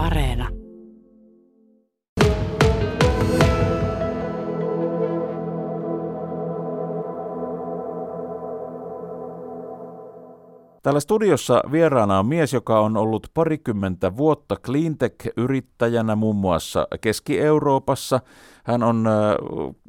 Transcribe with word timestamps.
Areena. 0.00 0.59
Täällä 10.90 11.00
studiossa 11.00 11.62
vieraana 11.72 12.18
on 12.18 12.26
mies, 12.26 12.52
joka 12.52 12.80
on 12.80 12.96
ollut 12.96 13.30
parikymmentä 13.34 14.16
vuotta 14.16 14.56
cleantech-yrittäjänä 14.56 16.16
muun 16.16 16.36
muassa 16.36 16.88
Keski-Euroopassa. 17.00 18.20
Hän 18.64 18.82
on 18.82 19.08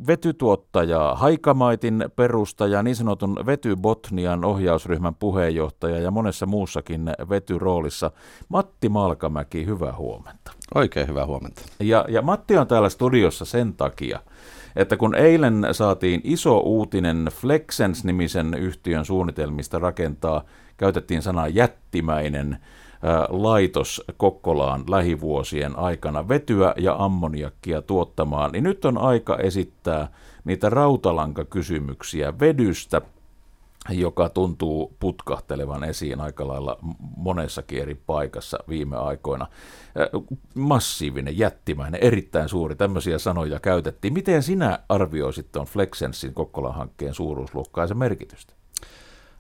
vetytuottaja, 0.07 1.16
Haikamaitin 1.16 2.06
perustaja, 2.16 2.84
niin 2.84 2.96
sanotun 2.96 3.39
Vetybotnian 3.46 4.46
ohjausryhmän 4.46 5.16
puheenjohtaja 5.16 6.00
ja 6.00 6.11
monessa 6.11 6.46
muussakin 6.46 7.11
vetyroolissa. 7.29 8.11
Matti 8.50 8.89
Malkamäki, 8.89 9.65
hyvää 9.65 9.96
huomenta. 9.96 10.52
Oikein 10.75 11.07
hyvää 11.07 11.25
huomenta. 11.25 11.61
Ja, 11.79 12.06
ja 12.10 12.21
Matti 12.21 12.57
on 12.57 12.68
täällä 12.68 12.89
studiossa 12.89 13.46
sen 13.46 13.74
takia, 13.74 14.20
että 14.75 14.97
kun 14.97 15.15
eilen 15.15 15.68
saatiin 15.71 16.21
iso 16.24 16.57
uutinen 16.57 17.29
Flexens-nimisen 17.32 18.54
yhtiön 18.54 19.06
suunnitelmista 19.06 19.79
rakentaa 19.79 20.43
käytettiin 20.82 21.21
sanaa 21.21 21.48
jättimäinen 21.48 22.58
laitos 23.30 24.04
Kokkolaan 24.18 24.84
lähivuosien 24.90 25.80
aikana 25.80 26.28
vetyä 26.28 26.74
ja 26.78 26.96
ammoniakkia 27.00 27.82
tuottamaan, 27.82 28.52
niin 28.52 28.64
nyt 28.64 28.86
on 28.86 28.98
aika 28.98 29.38
esittää 29.38 30.07
niitä 30.44 30.70
rautalankakysymyksiä 30.70 32.40
vedystä, 32.40 33.02
joka 33.90 34.30
tuntuu 34.30 34.95
putkahtelevan 35.00 35.84
esiin 35.84 36.22
aika 36.22 36.48
lailla 36.48 36.78
monessakin 37.18 37.82
eri 37.82 37.95
paikassa 37.95 38.58
viime 38.70 38.98
aikoina. 38.98 39.48
Massiivinen, 40.56 41.38
jättimäinen, 41.38 42.04
erittäin 42.04 42.50
suuri, 42.50 42.76
tämmöisiä 42.76 43.18
sanoja 43.18 43.60
käytettiin. 43.60 44.14
Miten 44.14 44.44
sinä 44.44 44.80
arvioisit 44.90 45.52
tuon 45.52 45.66
Flexensin 45.66 46.34
Kokkolan 46.34 46.76
hankkeen 46.76 47.14
suuruusluokkaa 47.14 47.84
ja 47.84 47.88
sen 47.88 47.98
merkitystä? 47.98 48.54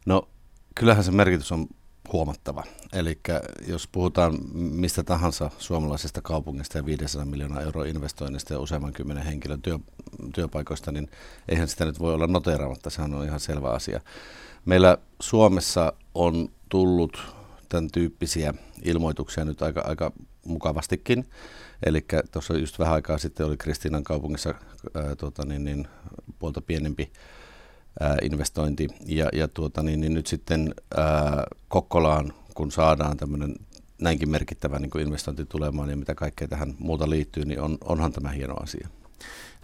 No 0.05 0.27
kyllähän 0.75 1.03
se 1.03 1.11
merkitys 1.11 1.51
on 1.51 1.67
huomattava. 2.13 2.63
Eli 2.93 3.19
jos 3.67 3.87
puhutaan 3.87 4.37
mistä 4.53 5.03
tahansa 5.03 5.51
suomalaisesta 5.57 6.21
kaupungista 6.21 6.77
ja 6.77 6.85
500 6.85 7.25
miljoonaa 7.25 7.61
euroa 7.61 7.85
investoinnista 7.85 8.53
ja 8.53 8.59
useamman 8.59 8.93
kymmenen 8.93 9.23
henkilön 9.23 9.61
työ, 9.61 9.79
työpaikoista, 10.35 10.91
niin 10.91 11.09
eihän 11.49 11.67
sitä 11.67 11.85
nyt 11.85 11.99
voi 11.99 12.13
olla 12.13 12.27
noteeraamatta, 12.27 12.89
sehän 12.89 13.13
on 13.13 13.25
ihan 13.25 13.39
selvä 13.39 13.69
asia. 13.69 14.01
Meillä 14.65 14.97
Suomessa 15.21 15.93
on 16.15 16.49
tullut 16.69 17.35
tämän 17.69 17.91
tyyppisiä 17.91 18.53
ilmoituksia 18.83 19.45
nyt 19.45 19.61
aika, 19.61 19.81
aika 19.81 20.11
mukavastikin. 20.45 21.29
Eli 21.85 22.05
tuossa 22.31 22.57
just 22.57 22.79
vähän 22.79 22.93
aikaa 22.93 23.17
sitten 23.17 23.45
oli 23.45 23.57
Kristiinan 23.57 24.03
kaupungissa 24.03 24.53
ää, 24.93 25.15
tuota, 25.15 25.45
niin, 25.45 25.63
niin, 25.63 25.87
puolta 26.39 26.61
pienempi 26.61 27.11
investointi. 28.21 28.87
Ja, 29.05 29.29
ja 29.33 29.47
tuota, 29.47 29.83
niin, 29.83 30.01
niin 30.01 30.13
nyt 30.13 30.27
sitten 30.27 30.75
ää, 30.97 31.43
Kokkolaan, 31.67 32.33
kun 32.53 32.71
saadaan 32.71 33.17
tämmöinen 33.17 33.55
näinkin 34.01 34.29
merkittävä 34.29 34.79
niin 34.79 34.89
kuin 34.89 35.05
investointi 35.05 35.45
tulemaan 35.45 35.89
ja 35.89 35.97
mitä 35.97 36.15
kaikkea 36.15 36.47
tähän 36.47 36.73
muuta 36.79 37.09
liittyy, 37.09 37.45
niin 37.45 37.61
on, 37.61 37.77
onhan 37.85 38.11
tämä 38.11 38.29
hieno 38.29 38.53
asia. 38.53 38.87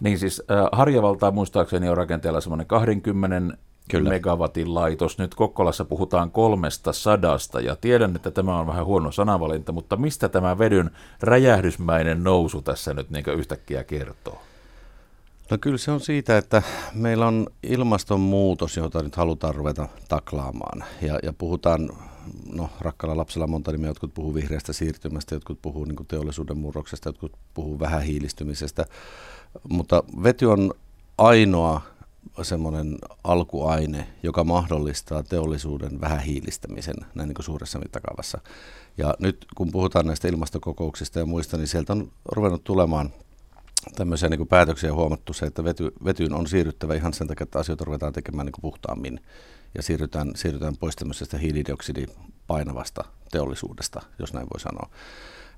Niin 0.02 0.18
siis 0.18 0.42
äh, 0.50 0.68
Harjavaltaa 0.72 1.30
muistaakseni 1.30 1.88
on 1.88 1.96
rakenteella 1.96 2.40
semmoinen 2.40 2.66
20 2.66 3.56
Kyllä. 3.90 4.10
megawatin 4.10 4.74
laitos. 4.74 5.18
Nyt 5.18 5.34
Kokkolassa 5.34 5.84
puhutaan 5.84 6.30
kolmesta 6.30 6.92
sadasta 6.92 7.60
ja 7.60 7.76
tiedän, 7.76 8.16
että 8.16 8.30
tämä 8.30 8.58
on 8.58 8.66
vähän 8.66 8.86
huono 8.86 9.12
sanavalinta, 9.12 9.72
mutta 9.72 9.96
mistä 9.96 10.28
tämä 10.28 10.58
vedyn 10.58 10.90
räjähdysmäinen 11.20 12.24
nousu 12.24 12.62
tässä 12.62 12.94
nyt 12.94 13.10
niin 13.10 13.24
yhtäkkiä 13.36 13.84
kertoo? 13.84 14.42
No 15.50 15.58
kyllä 15.60 15.78
se 15.78 15.90
on 15.90 16.00
siitä, 16.00 16.38
että 16.38 16.62
meillä 16.94 17.26
on 17.26 17.46
ilmastonmuutos, 17.62 18.76
jota 18.76 19.02
nyt 19.02 19.16
halutaan 19.16 19.54
ruveta 19.54 19.88
taklaamaan. 20.08 20.84
Ja, 21.02 21.18
ja 21.22 21.32
puhutaan, 21.32 21.90
no 22.52 22.70
rakkalla 22.80 23.16
lapsella 23.16 23.46
monta 23.46 23.72
nimeä, 23.72 23.90
jotkut 23.90 24.14
puhuu 24.14 24.34
vihreästä 24.34 24.72
siirtymästä, 24.72 25.34
jotkut 25.34 25.62
puhuu 25.62 25.84
niin 25.84 26.06
teollisuuden 26.08 26.58
murroksesta, 26.58 27.08
jotkut 27.08 27.32
puhuu 27.54 27.80
vähähiilistymisestä. 27.80 28.84
Mutta 29.68 30.02
vety 30.22 30.46
on 30.46 30.74
ainoa 31.18 31.80
semmoinen 32.42 32.98
alkuaine, 33.24 34.06
joka 34.22 34.44
mahdollistaa 34.44 35.22
teollisuuden 35.22 36.00
vähähiilistämisen 36.00 36.96
näin 37.14 37.28
niin 37.28 37.44
suuressa 37.44 37.78
mittakaavassa. 37.78 38.40
Ja 38.98 39.14
nyt 39.18 39.46
kun 39.56 39.70
puhutaan 39.72 40.06
näistä 40.06 40.28
ilmastokokouksista 40.28 41.18
ja 41.18 41.26
muista, 41.26 41.56
niin 41.56 41.68
sieltä 41.68 41.92
on 41.92 42.12
ruvennut 42.24 42.64
tulemaan– 42.64 43.12
tämmöisiä 43.94 44.28
niin 44.28 44.38
kuin 44.38 44.48
päätöksiä 44.48 44.92
huomattu 44.92 45.32
se, 45.32 45.46
että 45.46 45.64
vety, 45.64 45.92
vetyyn 46.04 46.34
on 46.34 46.46
siirryttävä 46.46 46.94
ihan 46.94 47.14
sen 47.14 47.26
takia, 47.26 47.44
että 47.44 47.58
asioita 47.58 47.84
ruvetaan 47.84 48.12
tekemään 48.12 48.46
niin 48.46 48.52
kuin 48.52 48.62
puhtaammin 48.62 49.20
ja 49.74 49.82
siirrytään, 49.82 50.32
siirrytään 50.34 50.76
pois 50.76 50.96
tämmöisestä 50.96 51.38
hiilidioksidipainavasta 51.38 53.04
teollisuudesta, 53.30 54.02
jos 54.18 54.32
näin 54.32 54.46
voi 54.54 54.60
sanoa. 54.60 54.90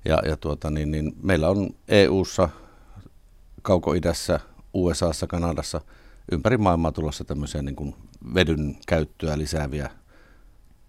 Ja, 0.05 0.21
ja 0.25 0.37
tuota, 0.37 0.71
niin, 0.71 0.91
niin 0.91 1.13
meillä 1.23 1.49
on 1.49 1.69
EU-ssa, 1.87 2.49
Kauko-idässä, 3.61 4.39
USAssa, 4.73 5.27
Kanadassa 5.27 5.81
ympäri 6.31 6.57
maailmaa 6.57 6.91
tulossa 6.91 7.23
tämmöisiä 7.23 7.61
niin 7.61 7.75
kuin 7.75 7.95
vedyn 8.33 8.77
käyttöä 8.87 9.37
lisääviä 9.37 9.91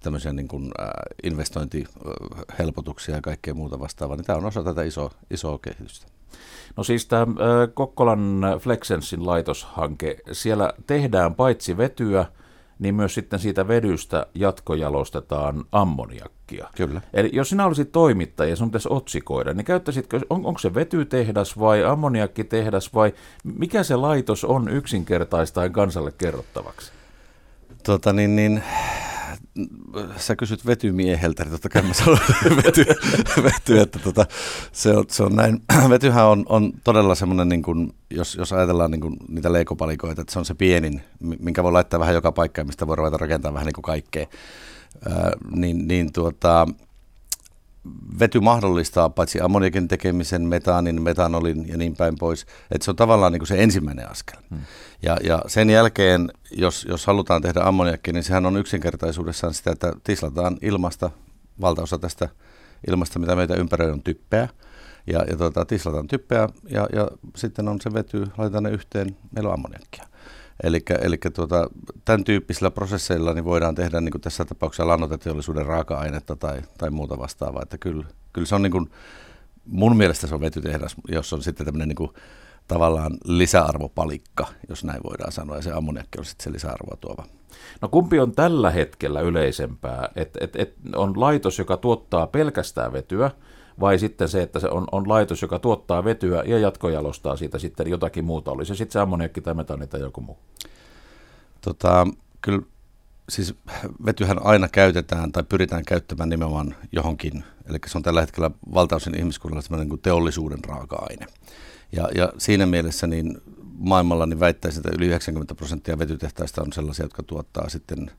tämmöisiä 0.03 0.33
niin 0.33 0.49
kuin, 0.49 0.71
äh, 0.81 0.89
investointihelpotuksia 1.23 3.15
ja 3.15 3.21
kaikkea 3.21 3.55
muuta 3.55 3.81
vastaavaa, 3.81 4.17
niin 4.17 4.25
tämä 4.25 4.37
on 4.37 4.45
osa 4.45 4.63
tätä 4.63 4.83
isoa, 4.83 5.11
isoa 5.31 5.59
kehitystä. 5.59 6.07
No 6.77 6.85
siis 6.85 7.07
tämä 7.07 7.27
Kokkolan 7.75 8.41
Flexensin 8.61 9.27
laitoshanke, 9.27 10.17
siellä 10.33 10.73
tehdään 10.87 11.35
paitsi 11.35 11.77
vetyä, 11.77 12.27
niin 12.79 12.95
myös 12.95 13.15
sitten 13.15 13.39
siitä 13.39 13.69
vedystä 13.69 14.27
jatkojalostetaan 14.35 15.65
ammoniakkia. 15.73 16.69
Kyllä. 16.77 17.01
Eli 17.13 17.31
jos 17.33 17.49
sinä 17.49 17.67
olisit 17.67 17.93
toimittaja 17.93 18.51
ja 18.51 18.57
sun 18.57 18.69
pitäisi 18.69 18.89
otsikoida, 18.91 19.55
niin 19.55 19.65
käyttäisitkö, 19.65 20.21
on, 20.31 20.47
onko 20.47 20.59
se 20.59 20.75
vetytehdas 20.75 21.59
vai 21.59 21.85
ammoniakkitehdas 21.85 22.95
vai 22.95 23.15
mikä 23.45 23.83
se 23.83 23.97
laitos 23.97 24.45
on 24.45 24.69
yksinkertaistaen 24.69 25.73
kansalle 25.73 26.13
kerrottavaksi? 26.13 26.93
Tota 27.85 28.13
niin, 28.13 28.37
niin 28.37 28.63
sä 30.17 30.37
kysyt 30.37 30.67
vetymieheltä, 30.67 31.45
niin 31.45 31.53
totta 31.53 31.69
kai 31.69 31.83
mä 31.83 31.95
sanon 31.95 32.19
vety, 32.65 32.85
vety 33.43 33.81
että 33.81 33.99
tota, 33.99 34.27
se, 34.73 34.97
on, 34.97 35.05
se 35.09 35.23
on 35.23 35.37
näin. 35.37 35.63
Vetyhän 35.91 36.27
on, 36.27 36.45
on 36.49 36.73
todella 36.85 37.15
semmoinen, 37.15 37.49
niin 37.49 37.63
kuin, 37.63 37.95
jos, 38.11 38.35
jos 38.35 38.53
ajatellaan 38.53 38.91
niin 38.91 39.01
kuin 39.01 39.17
niitä 39.29 39.53
leikopalikoita, 39.53 40.21
että 40.21 40.33
se 40.33 40.39
on 40.39 40.45
se 40.45 40.55
pienin, 40.55 41.03
minkä 41.21 41.63
voi 41.63 41.73
laittaa 41.73 42.01
vähän 42.01 42.15
joka 42.15 42.33
paikkaan, 42.33 42.67
mistä 42.67 42.87
voi 42.87 42.97
ruveta 42.97 43.17
rakentamaan 43.17 43.55
vähän 43.55 43.67
niin 43.67 43.75
kuin 43.75 43.83
kaikkea. 43.83 44.27
Ää, 45.09 45.33
niin, 45.51 45.89
niin 45.89 46.13
tuota, 46.13 46.67
vety 48.21 48.41
mahdollistaa 48.41 49.11
paitsi 49.11 49.41
ammoniakin 49.41 49.89
tekemisen, 49.89 50.43
metaanin, 50.43 51.03
metanolin 51.03 51.69
ja 51.69 51.77
niin 51.77 51.97
päin 51.97 52.15
pois. 52.19 52.47
Että 52.71 52.85
se 52.85 52.91
on 52.91 52.97
tavallaan 52.97 53.33
niin 53.33 53.41
kuin 53.41 53.49
se 53.49 53.63
ensimmäinen 53.63 54.11
askel. 54.11 54.41
Hmm. 54.51 54.61
Ja, 55.03 55.17
ja 55.25 55.43
sen 55.47 55.71
jälkeen, 55.71 56.31
jos, 56.51 56.87
jos 56.89 57.07
halutaan 57.07 57.43
tehdä 57.43 57.61
ammoniakki, 57.61 58.13
niin 58.13 58.25
sehän 58.25 58.47
on 58.47 58.57
yksinkertaisuudessaan 58.57 59.55
sitä, 59.55 59.71
että 59.71 59.93
tislataan 60.05 60.59
ilmasta, 60.63 61.11
valtaosa 61.61 61.99
tästä 61.99 62.29
ilmasta, 62.89 63.19
mitä 63.19 63.37
meitä 63.37 63.55
ympäröi 63.55 63.91
on 63.91 64.03
typpeä. 64.03 64.49
Ja, 65.07 65.25
ja 65.31 65.37
tuota, 65.37 65.65
tislataan 65.65 66.09
typpeä 66.09 66.49
ja, 66.71 66.89
ja 66.93 67.09
sitten 67.37 67.69
on 67.69 67.81
se 67.81 67.93
vety, 67.93 68.27
laitetaan 68.39 68.65
ne 68.65 68.71
yhteen, 68.71 69.17
meillä 69.31 69.49
on 69.49 69.55
ammoniakkia. 69.55 70.05
Eli 70.63 71.19
tuota, 71.35 71.71
tämän 72.05 72.25
tyyppisillä 72.25 72.71
prosesseilla 72.71 73.35
niin 73.35 73.45
voidaan 73.45 73.75
tehdä 73.75 74.01
niin 74.01 74.13
kuin 74.13 74.23
tässä 74.23 74.45
tapauksessa 74.45 74.87
lannoiteteollisuuden 74.87 75.67
raaka-ainetta 75.67 76.37
tai, 76.37 76.63
tai 76.79 76.91
muuta 76.91 77.19
vastaavaa. 77.19 77.63
Että 77.63 77.79
kyllä, 77.79 78.05
kyllä 78.33 78.47
se 78.47 78.55
on 78.55 78.63
niin 78.63 78.73
kuin, 78.73 78.91
mun 79.65 79.97
mielestä 79.97 80.27
se 80.27 80.35
on 80.35 80.41
vetytehdas, 80.41 80.97
jos 81.09 81.33
on 81.33 81.43
sitten 81.43 81.67
tämmöinen 81.67 81.89
niin 81.89 81.97
kuin, 81.97 82.11
tavallaan 82.69 83.19
lisäarvopalikka, 83.25 84.47
jos 84.69 84.85
näin 84.85 85.01
voidaan 85.05 85.33
sanoa, 85.33 85.57
ja 85.57 85.63
se 85.63 85.73
ammoniakki 85.73 86.19
on 86.19 86.25
sitten 86.25 86.45
se 86.45 86.53
lisäarvoa 86.53 86.97
tuova. 87.01 87.27
No 87.81 87.89
kumpi 87.89 88.21
on 88.21 88.33
tällä 88.33 88.71
hetkellä 88.71 89.21
yleisempää, 89.21 90.09
että 90.17 90.39
et, 90.43 90.57
et 90.57 90.75
on 90.97 91.21
laitos, 91.21 91.59
joka 91.59 91.77
tuottaa 91.77 92.27
pelkästään 92.27 92.93
vetyä, 92.93 93.31
vai 93.81 93.99
sitten 93.99 94.29
se, 94.29 94.43
että 94.43 94.61
se 94.61 94.69
on, 94.69 94.87
on 94.93 95.09
laitos, 95.09 95.43
joka 95.43 95.59
tuottaa 95.59 96.05
vetyä 96.05 96.43
ja 96.47 96.59
jatkojalostaa 96.59 97.37
siitä 97.37 97.59
sitten 97.59 97.91
jotakin 97.91 98.25
muuta, 98.25 98.51
oli 98.51 98.67
se 98.67 98.75
sitten 98.75 99.03
ammoniakki 99.03 99.41
tai 99.41 99.55
metani 99.55 99.87
tai 99.87 100.01
joku 100.01 100.21
muu? 100.21 100.39
Tota, 101.61 102.07
kyllä 102.41 102.63
siis 103.29 103.55
vetyhän 104.07 104.47
aina 104.47 104.69
käytetään 104.69 105.33
tai 105.33 105.43
pyritään 105.43 105.85
käyttämään 105.85 106.29
nimenomaan 106.29 106.75
johonkin. 106.93 107.45
Eli 107.67 107.79
se 107.87 107.99
on 107.99 108.03
tällä 108.03 108.21
hetkellä 108.21 108.51
valtaosin 108.75 109.19
ihmiskunnalla 109.19 109.63
sellainen 109.63 109.89
niin 109.89 110.01
teollisuuden 110.01 110.65
raaka-aine. 110.65 111.27
Ja, 111.93 112.09
ja 112.15 112.33
siinä 112.39 112.67
mielessä 112.67 113.07
niin 113.07 113.41
maailmalla 113.79 114.27
niin 114.27 114.41
väittäisin, 114.41 114.81
että 114.81 114.97
yli 114.99 115.07
90 115.07 115.55
prosenttia 115.55 115.99
vetytehtaista 115.99 116.63
on 116.63 116.73
sellaisia, 116.73 117.05
jotka 117.05 117.23
tuottaa 117.23 117.69
sitten 117.69 118.11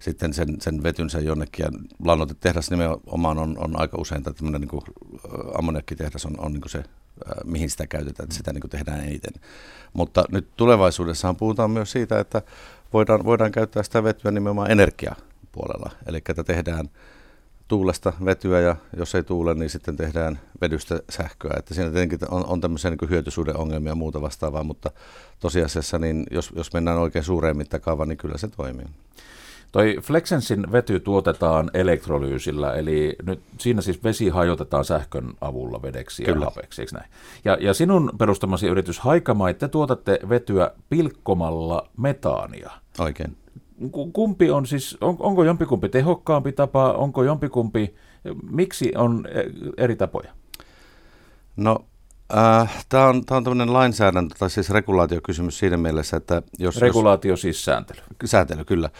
sitten 0.00 0.32
sen, 0.34 0.60
sen 0.60 0.82
vetynsä 0.82 1.20
jonnekin. 1.20 1.62
Ja 1.62 1.70
lannoitetehdas 2.04 2.70
nimenomaan 2.70 3.38
on, 3.38 3.56
on 3.58 3.80
aika 3.80 3.96
usein 4.00 4.22
tämmöinen 4.22 4.60
niin 4.60 4.82
ammoniakkitehdas 5.58 6.26
on, 6.26 6.40
on 6.40 6.52
niin 6.52 6.60
kuin 6.60 6.70
se, 6.70 6.84
mihin 7.44 7.70
sitä 7.70 7.86
käytetään, 7.86 8.24
että 8.24 8.36
sitä 8.36 8.52
niin 8.52 8.60
kuin 8.60 8.70
tehdään 8.70 9.00
eniten. 9.00 9.32
Mutta 9.92 10.24
nyt 10.30 10.48
tulevaisuudessahan 10.56 11.36
puhutaan 11.36 11.70
myös 11.70 11.92
siitä, 11.92 12.20
että 12.20 12.42
voidaan, 12.92 13.24
voidaan 13.24 13.52
käyttää 13.52 13.82
sitä 13.82 14.04
vetyä 14.04 14.30
nimenomaan 14.30 14.70
energiapuolella. 14.70 15.90
Eli 16.06 16.22
että 16.28 16.44
tehdään 16.44 16.90
tuulesta 17.68 18.12
vetyä 18.24 18.60
ja 18.60 18.76
jos 18.96 19.14
ei 19.14 19.22
tuule, 19.22 19.54
niin 19.54 19.70
sitten 19.70 19.96
tehdään 19.96 20.40
vedystä 20.60 21.00
sähköä. 21.10 21.54
Että 21.58 21.74
siinä 21.74 21.90
tietenkin 21.90 22.18
on, 22.30 22.46
on 22.46 22.60
tämmöisiä 22.60 22.90
niin 22.90 23.10
hyötysuuden 23.10 23.56
ongelmia 23.56 23.90
ja 23.90 23.94
muuta 23.94 24.20
vastaavaa, 24.20 24.64
mutta 24.64 24.90
tosiasiassa 25.40 25.98
niin 25.98 26.26
jos, 26.30 26.50
jos 26.56 26.72
mennään 26.72 26.98
oikein 26.98 27.24
suureen 27.24 27.56
mittakaavaan, 27.56 28.08
niin 28.08 28.18
kyllä 28.18 28.38
se 28.38 28.48
toimii. 28.48 28.86
Toi 29.72 29.96
Flexensin 30.02 30.72
vety 30.72 31.00
tuotetaan 31.00 31.70
elektrolyysillä, 31.74 32.74
eli 32.74 33.16
nyt 33.22 33.40
siinä 33.58 33.80
siis 33.80 34.04
vesi 34.04 34.28
hajotetaan 34.28 34.84
sähkön 34.84 35.32
avulla 35.40 35.82
vedeksi 35.82 36.22
ja 36.22 36.32
Kyllä. 36.32 36.44
hapeksi, 36.44 36.82
eikö 36.82 36.94
näin? 36.94 37.10
Ja, 37.44 37.58
ja 37.60 37.74
sinun 37.74 38.12
perustamasi 38.18 38.66
yritys 38.66 39.00
Haikamai, 39.00 39.54
te 39.54 39.68
tuotatte 39.68 40.20
vetyä 40.28 40.70
pilkkomalla 40.90 41.88
metaania. 41.96 42.70
Oikein. 42.98 43.36
Kumpi 44.12 44.50
on 44.50 44.66
siis, 44.66 44.98
on, 45.00 45.16
onko 45.18 45.44
jompikumpi 45.44 45.88
tehokkaampi 45.88 46.52
tapa, 46.52 46.92
onko 46.92 47.22
jompikumpi, 47.22 47.94
miksi 48.50 48.92
on 48.96 49.26
e, 49.30 49.44
eri 49.84 49.96
tapoja? 49.96 50.32
No 51.56 51.84
Äh, 52.36 52.84
Tämä 52.88 53.06
on, 53.06 53.24
tää 53.24 53.36
on 53.36 53.44
tämmöinen 53.44 53.72
lainsäädäntö, 53.72 54.34
tai 54.38 54.50
siis 54.50 54.70
regulaatiokysymys 54.70 55.58
siinä 55.58 55.76
mielessä, 55.76 56.16
että 56.16 56.42
jos... 56.58 56.76
Regulaatio 56.76 57.32
jos, 57.32 57.40
siis 57.40 57.64
sääntely. 57.64 58.00
Sääntely, 58.24 58.64
kyllä. 58.64 58.90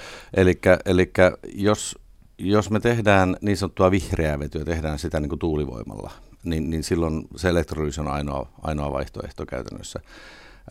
Eli 0.87 1.13
jos, 1.55 1.99
jos 2.39 2.71
me 2.71 2.81
tehdään 2.81 3.37
niin 3.41 3.57
sanottua 3.57 3.91
vihreää 3.91 4.39
vetyä, 4.39 4.65
tehdään 4.65 4.99
sitä 4.99 5.21
niin 5.21 5.29
kuin 5.29 5.39
tuulivoimalla, 5.39 6.11
niin, 6.45 6.71
niin 6.71 6.85
silloin 6.85 7.29
se 7.37 7.49
elektrolyysi 7.49 8.01
on 8.01 8.09
ainoa, 8.09 8.49
ainoa 8.63 8.93
vaihtoehto 8.93 9.47
käytännössä. 9.47 10.01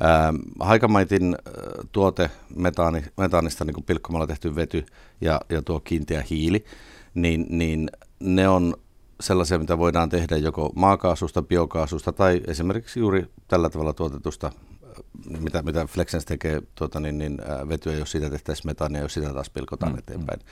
Ähm, 0.03 0.35
Haikamaitin 0.59 1.35
äh, 1.47 1.53
tuote 1.91 2.29
metaani, 2.56 3.03
metaanista 3.17 3.65
niin 3.65 3.73
kuin 3.73 3.83
pilkkomalla 3.83 4.27
tehty 4.27 4.56
vety 4.56 4.85
ja, 5.21 5.41
ja 5.50 5.61
tuo 5.61 5.79
kiinteä 5.79 6.23
hiili, 6.29 6.65
niin, 7.13 7.45
niin 7.50 7.89
ne 8.19 8.50
on 8.50 8.73
sellaisia, 9.19 9.60
mitä 9.60 9.77
voidaan 9.77 10.10
tehdä 10.10 10.38
joko 10.38 10.71
maakaasusta, 10.75 11.42
biokaasusta 11.42 12.12
tai 12.13 12.42
esimerkiksi 12.48 13.00
juuri 13.00 13.25
tällä 13.48 13.69
tavalla 13.69 13.94
tuotetusta, 13.94 14.48
äh, 14.48 15.42
mitä, 15.42 15.62
mitä 15.62 15.86
Flexens 15.86 16.25
tekee 16.25 16.62
tuota, 16.75 17.00
niin, 17.00 17.18
niin, 17.18 17.42
äh, 17.50 17.69
vetyä, 17.69 17.94
jos 17.94 18.12
siitä 18.12 18.30
tehtäisiin 18.30 18.68
metaania, 18.68 19.01
jos 19.01 19.13
sitä 19.13 19.33
taas 19.33 19.50
pilkotaan 19.50 19.92
mm, 19.92 19.98
eteenpäin. 20.00 20.39
Mm. 20.39 20.45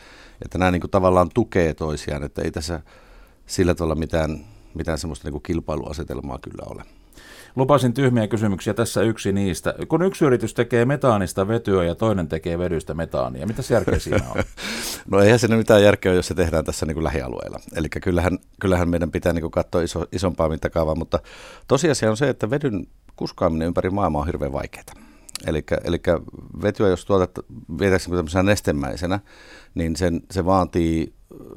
Että 0.45 0.57
nämä 0.57 0.71
niin 0.71 0.81
kuin, 0.81 0.91
tavallaan 0.91 1.29
tukee 1.33 1.73
toisiaan, 1.73 2.23
että 2.23 2.41
ei 2.41 2.51
tässä 2.51 2.81
sillä 3.45 3.75
tavalla 3.75 3.95
mitään, 3.95 4.45
mitään 4.73 4.97
semmoista 4.97 5.27
niin 5.27 5.33
kuin 5.33 5.43
kilpailuasetelmaa 5.43 6.39
kyllä 6.41 6.63
ole. 6.65 6.83
Lupasin 7.55 7.93
tyhmiä 7.93 8.27
kysymyksiä, 8.27 8.73
tässä 8.73 9.01
yksi 9.01 9.31
niistä. 9.31 9.73
Kun 9.87 10.01
yksi 10.01 10.25
yritys 10.25 10.53
tekee 10.53 10.85
metaanista 10.85 11.47
vetyä 11.47 11.83
ja 11.83 11.95
toinen 11.95 12.27
tekee 12.27 12.57
vedystä 12.57 12.93
metaania, 12.93 13.47
mitä 13.47 13.61
järkeä 13.69 13.99
siinä 13.99 14.25
on? 14.35 14.43
no 15.11 15.19
eihän 15.19 15.39
siinä 15.39 15.57
mitään 15.57 15.83
järkeä 15.83 16.13
jos 16.13 16.27
se 16.27 16.33
tehdään 16.33 16.65
tässä 16.65 16.85
niin 16.85 16.95
kuin 16.95 17.03
lähialueella. 17.03 17.59
Eli 17.75 17.89
kyllähän, 17.89 18.37
kyllähän 18.61 18.89
meidän 18.89 19.11
pitää 19.11 19.33
niin 19.33 19.41
kuin 19.41 19.51
katsoa 19.51 19.81
iso, 19.81 20.05
isompaa 20.11 20.49
mittakaavaa, 20.49 20.95
mutta 20.95 21.19
tosiasia 21.67 22.09
on 22.09 22.17
se, 22.17 22.29
että 22.29 22.49
vedyn 22.49 22.87
kuskaaminen 23.15 23.67
ympäri 23.67 23.89
maailmaa 23.89 24.21
on 24.21 24.27
hirveän 24.27 24.53
vaikeaa. 24.53 25.07
Eli 25.83 25.99
vetyä, 26.61 26.87
jos 26.87 27.05
tuotet 27.05 27.39
vietäisiin 27.79 28.15
tämmöisenä 28.15 28.43
nestemäisenä, 28.43 29.19
niin 29.75 29.95
sen, 29.95 30.21
se 30.31 30.45
vaatii, 30.45 31.13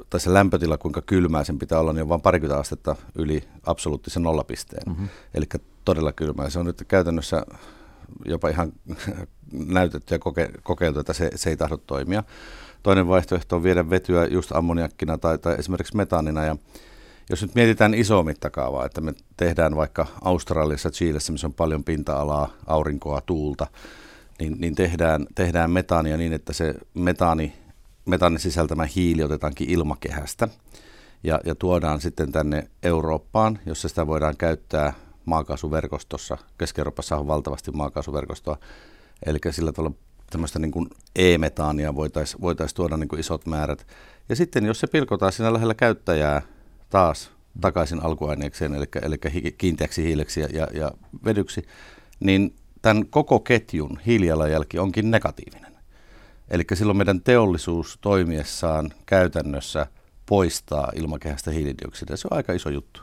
tai 0.09 0.19
se 0.19 0.33
lämpötila, 0.33 0.77
kuinka 0.77 1.01
kylmää 1.01 1.43
sen 1.43 1.59
pitää 1.59 1.79
olla, 1.79 1.93
niin 1.93 2.01
on 2.01 2.09
vain 2.09 2.21
parikymmentä 2.21 2.59
astetta 2.59 2.95
yli 3.15 3.43
absoluuttisen 3.65 4.23
nollapisteen. 4.23 4.83
Mm-hmm. 4.89 5.07
Eli 5.33 5.45
todella 5.85 6.11
kylmää. 6.11 6.49
Se 6.49 6.59
on 6.59 6.65
nyt 6.65 6.83
käytännössä 6.87 7.45
jopa 8.25 8.49
ihan 8.49 8.73
näytetty 9.51 10.15
ja 10.15 10.19
koke, 10.19 10.49
kokeiltu, 10.63 10.99
että 10.99 11.13
se, 11.13 11.29
se 11.35 11.49
ei 11.49 11.57
tahdo 11.57 11.77
toimia. 11.77 12.23
Toinen 12.83 13.07
vaihtoehto 13.07 13.55
on 13.55 13.63
viedä 13.63 13.89
vetyä 13.89 14.25
just 14.25 14.51
ammoniakkina 14.51 15.17
tai, 15.17 15.37
tai 15.37 15.55
esimerkiksi 15.59 15.97
metaanina. 15.97 16.43
Ja 16.43 16.55
jos 17.29 17.41
nyt 17.41 17.55
mietitään 17.55 17.93
isoa 17.93 18.23
mittakaavaa, 18.23 18.85
että 18.85 19.01
me 19.01 19.13
tehdään 19.37 19.75
vaikka 19.75 20.07
Australiassa, 20.21 20.91
Chiilessä, 20.91 21.31
missä 21.31 21.47
on 21.47 21.53
paljon 21.53 21.83
pinta-alaa, 21.83 22.49
aurinkoa, 22.67 23.21
tuulta, 23.21 23.67
niin, 24.39 24.55
niin 24.59 24.75
tehdään, 24.75 25.25
tehdään 25.35 25.71
metaania 25.71 26.17
niin, 26.17 26.33
että 26.33 26.53
se 26.53 26.73
metaani, 26.93 27.53
metaanin 28.05 28.39
sisältämä 28.39 28.87
hiili 28.95 29.23
otetaankin 29.23 29.69
ilmakehästä 29.69 30.47
ja, 31.23 31.39
ja 31.45 31.55
tuodaan 31.55 32.01
sitten 32.01 32.31
tänne 32.31 32.67
Eurooppaan, 32.83 33.59
jossa 33.65 33.89
sitä 33.89 34.07
voidaan 34.07 34.37
käyttää 34.37 34.93
maakaasuverkostossa. 35.25 36.37
Keski-Euroopassa 36.57 37.17
on 37.17 37.27
valtavasti 37.27 37.71
maakaasuverkostoa, 37.71 38.57
eli 39.25 39.39
sillä 39.49 39.71
tavalla 39.71 39.95
tämmöistä 40.29 40.59
niin 40.59 40.71
kuin 40.71 40.89
e-metaania 41.15 41.95
voitaisiin 41.95 42.41
voitais 42.41 42.73
tuoda 42.73 42.97
niin 42.97 43.07
kuin 43.07 43.19
isot 43.19 43.45
määrät. 43.45 43.87
Ja 44.29 44.35
sitten 44.35 44.65
jos 44.65 44.79
se 44.79 44.87
pilkotaan 44.87 45.31
siinä 45.31 45.53
lähellä 45.53 45.73
käyttäjää 45.73 46.41
taas 46.89 47.31
takaisin 47.61 48.03
alkuaineekseen, 48.03 48.75
eli, 48.75 48.85
eli 49.01 49.17
kiinteäksi 49.57 50.03
hiileksi 50.03 50.39
ja, 50.41 50.47
ja, 50.53 50.67
ja 50.73 50.91
vedyksi, 51.25 51.61
niin 52.19 52.55
tämän 52.81 53.05
koko 53.07 53.39
ketjun 53.39 53.99
hiilijalanjälki 54.05 54.79
onkin 54.79 55.11
negatiivinen. 55.11 55.70
Eli 56.51 56.63
silloin 56.73 56.97
meidän 56.97 57.21
teollisuus 57.21 57.97
toimiessaan 58.01 58.93
käytännössä 59.05 59.87
poistaa 60.25 60.91
ilmakehästä 60.95 61.51
hiilidioksidia. 61.51 62.17
Se 62.17 62.27
on 62.31 62.37
aika 62.37 62.53
iso 62.53 62.69
juttu. 62.69 63.01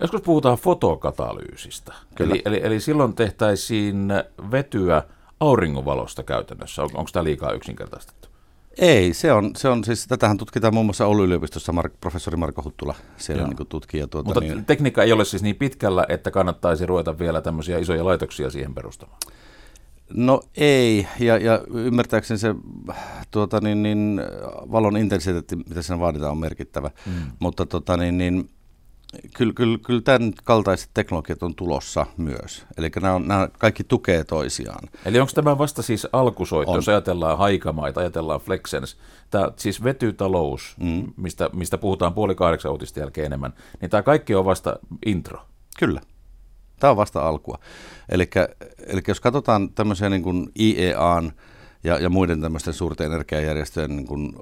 Joskus 0.00 0.20
puhutaan 0.22 0.58
fotokatalyysistä. 0.58 1.94
Eli, 2.20 2.42
eli, 2.44 2.60
eli 2.64 2.80
silloin 2.80 3.14
tehtäisiin 3.14 4.08
vetyä 4.50 5.02
auringonvalosta 5.40 6.22
käytännössä. 6.22 6.82
On, 6.82 6.90
onko 6.94 7.10
tämä 7.12 7.24
liikaa 7.24 7.52
yksinkertaistettu? 7.52 8.28
Ei, 8.78 9.14
se 9.14 9.32
on, 9.32 9.50
se 9.56 9.68
on 9.68 9.84
siis, 9.84 10.06
tätähän 10.06 10.36
tutkitaan 10.36 10.74
muun 10.74 10.86
muassa 10.86 11.06
Oulun 11.06 11.24
yliopistossa, 11.24 11.72
Mark, 11.72 11.92
professori 12.00 12.36
Marko 12.36 12.62
Huttula 12.62 12.94
siellä 13.16 13.46
niin 13.46 13.66
tutkii. 13.68 14.06
Tuota, 14.06 14.26
Mutta 14.26 14.40
niin, 14.40 14.64
tekniikka 14.64 15.02
ei 15.02 15.12
ole 15.12 15.24
siis 15.24 15.42
niin 15.42 15.56
pitkällä, 15.56 16.06
että 16.08 16.30
kannattaisi 16.30 16.86
ruveta 16.86 17.18
vielä 17.18 17.40
tämmöisiä 17.40 17.78
isoja 17.78 18.04
laitoksia 18.04 18.50
siihen 18.50 18.74
perustamaan. 18.74 19.18
No 20.14 20.42
ei, 20.56 21.06
ja, 21.20 21.38
ja 21.38 21.60
ymmärtääkseni 21.74 22.38
se 22.38 22.54
tuota, 23.30 23.60
niin, 23.60 23.82
niin, 23.82 24.20
valon 24.72 24.96
intensiteetti, 24.96 25.56
mitä 25.56 25.82
siinä 25.82 26.00
vaaditaan, 26.00 26.32
on 26.32 26.38
merkittävä. 26.38 26.90
Mm. 27.06 27.12
Mutta 27.38 27.66
tota, 27.66 27.96
niin, 27.96 28.18
niin, 28.18 28.50
kyllä, 29.36 29.52
kyllä, 29.52 29.78
kyllä 29.86 30.00
tämän 30.00 30.32
kaltaiset 30.44 30.90
teknologiat 30.94 31.42
on 31.42 31.54
tulossa 31.54 32.06
myös. 32.16 32.66
Eli 32.76 32.90
nämä, 33.00 33.18
nämä 33.18 33.48
kaikki 33.58 33.84
tukee 33.84 34.24
toisiaan. 34.24 34.88
Eli 35.04 35.20
onko 35.20 35.32
tämä 35.34 35.58
vasta 35.58 35.82
siis 35.82 36.06
alkusoitto, 36.12 36.72
on. 36.72 36.78
jos 36.78 36.88
ajatellaan 36.88 37.38
haikamaita, 37.38 38.00
ajatellaan 38.00 38.40
Flexens, 38.40 38.96
tämä 39.30 39.50
siis 39.56 39.84
vetytalous, 39.84 40.76
mm. 40.80 41.12
mistä, 41.16 41.50
mistä 41.52 41.78
puhutaan 41.78 42.14
puoli 42.14 42.34
kahdeksan 42.34 42.72
uutista 42.72 43.00
jälkeen 43.00 43.26
enemmän, 43.26 43.52
niin 43.80 43.90
tämä 43.90 44.02
kaikki 44.02 44.34
on 44.34 44.44
vasta 44.44 44.76
intro. 45.06 45.40
Kyllä. 45.78 46.00
Tämä 46.80 46.90
on 46.90 46.96
vasta 46.96 47.28
alkua. 47.28 47.58
Eli 48.08 49.02
jos 49.08 49.20
katsotaan 49.20 49.70
tämmöisiä 49.70 50.10
niin 50.10 50.22
kuin 50.22 50.52
IEAn 50.60 51.32
ja, 51.84 51.98
ja 51.98 52.10
muiden 52.10 52.40
tämmöisten 52.40 52.74
suurten 52.74 53.06
energiajärjestöjen 53.06 53.96
niin 53.96 54.06
kun 54.06 54.34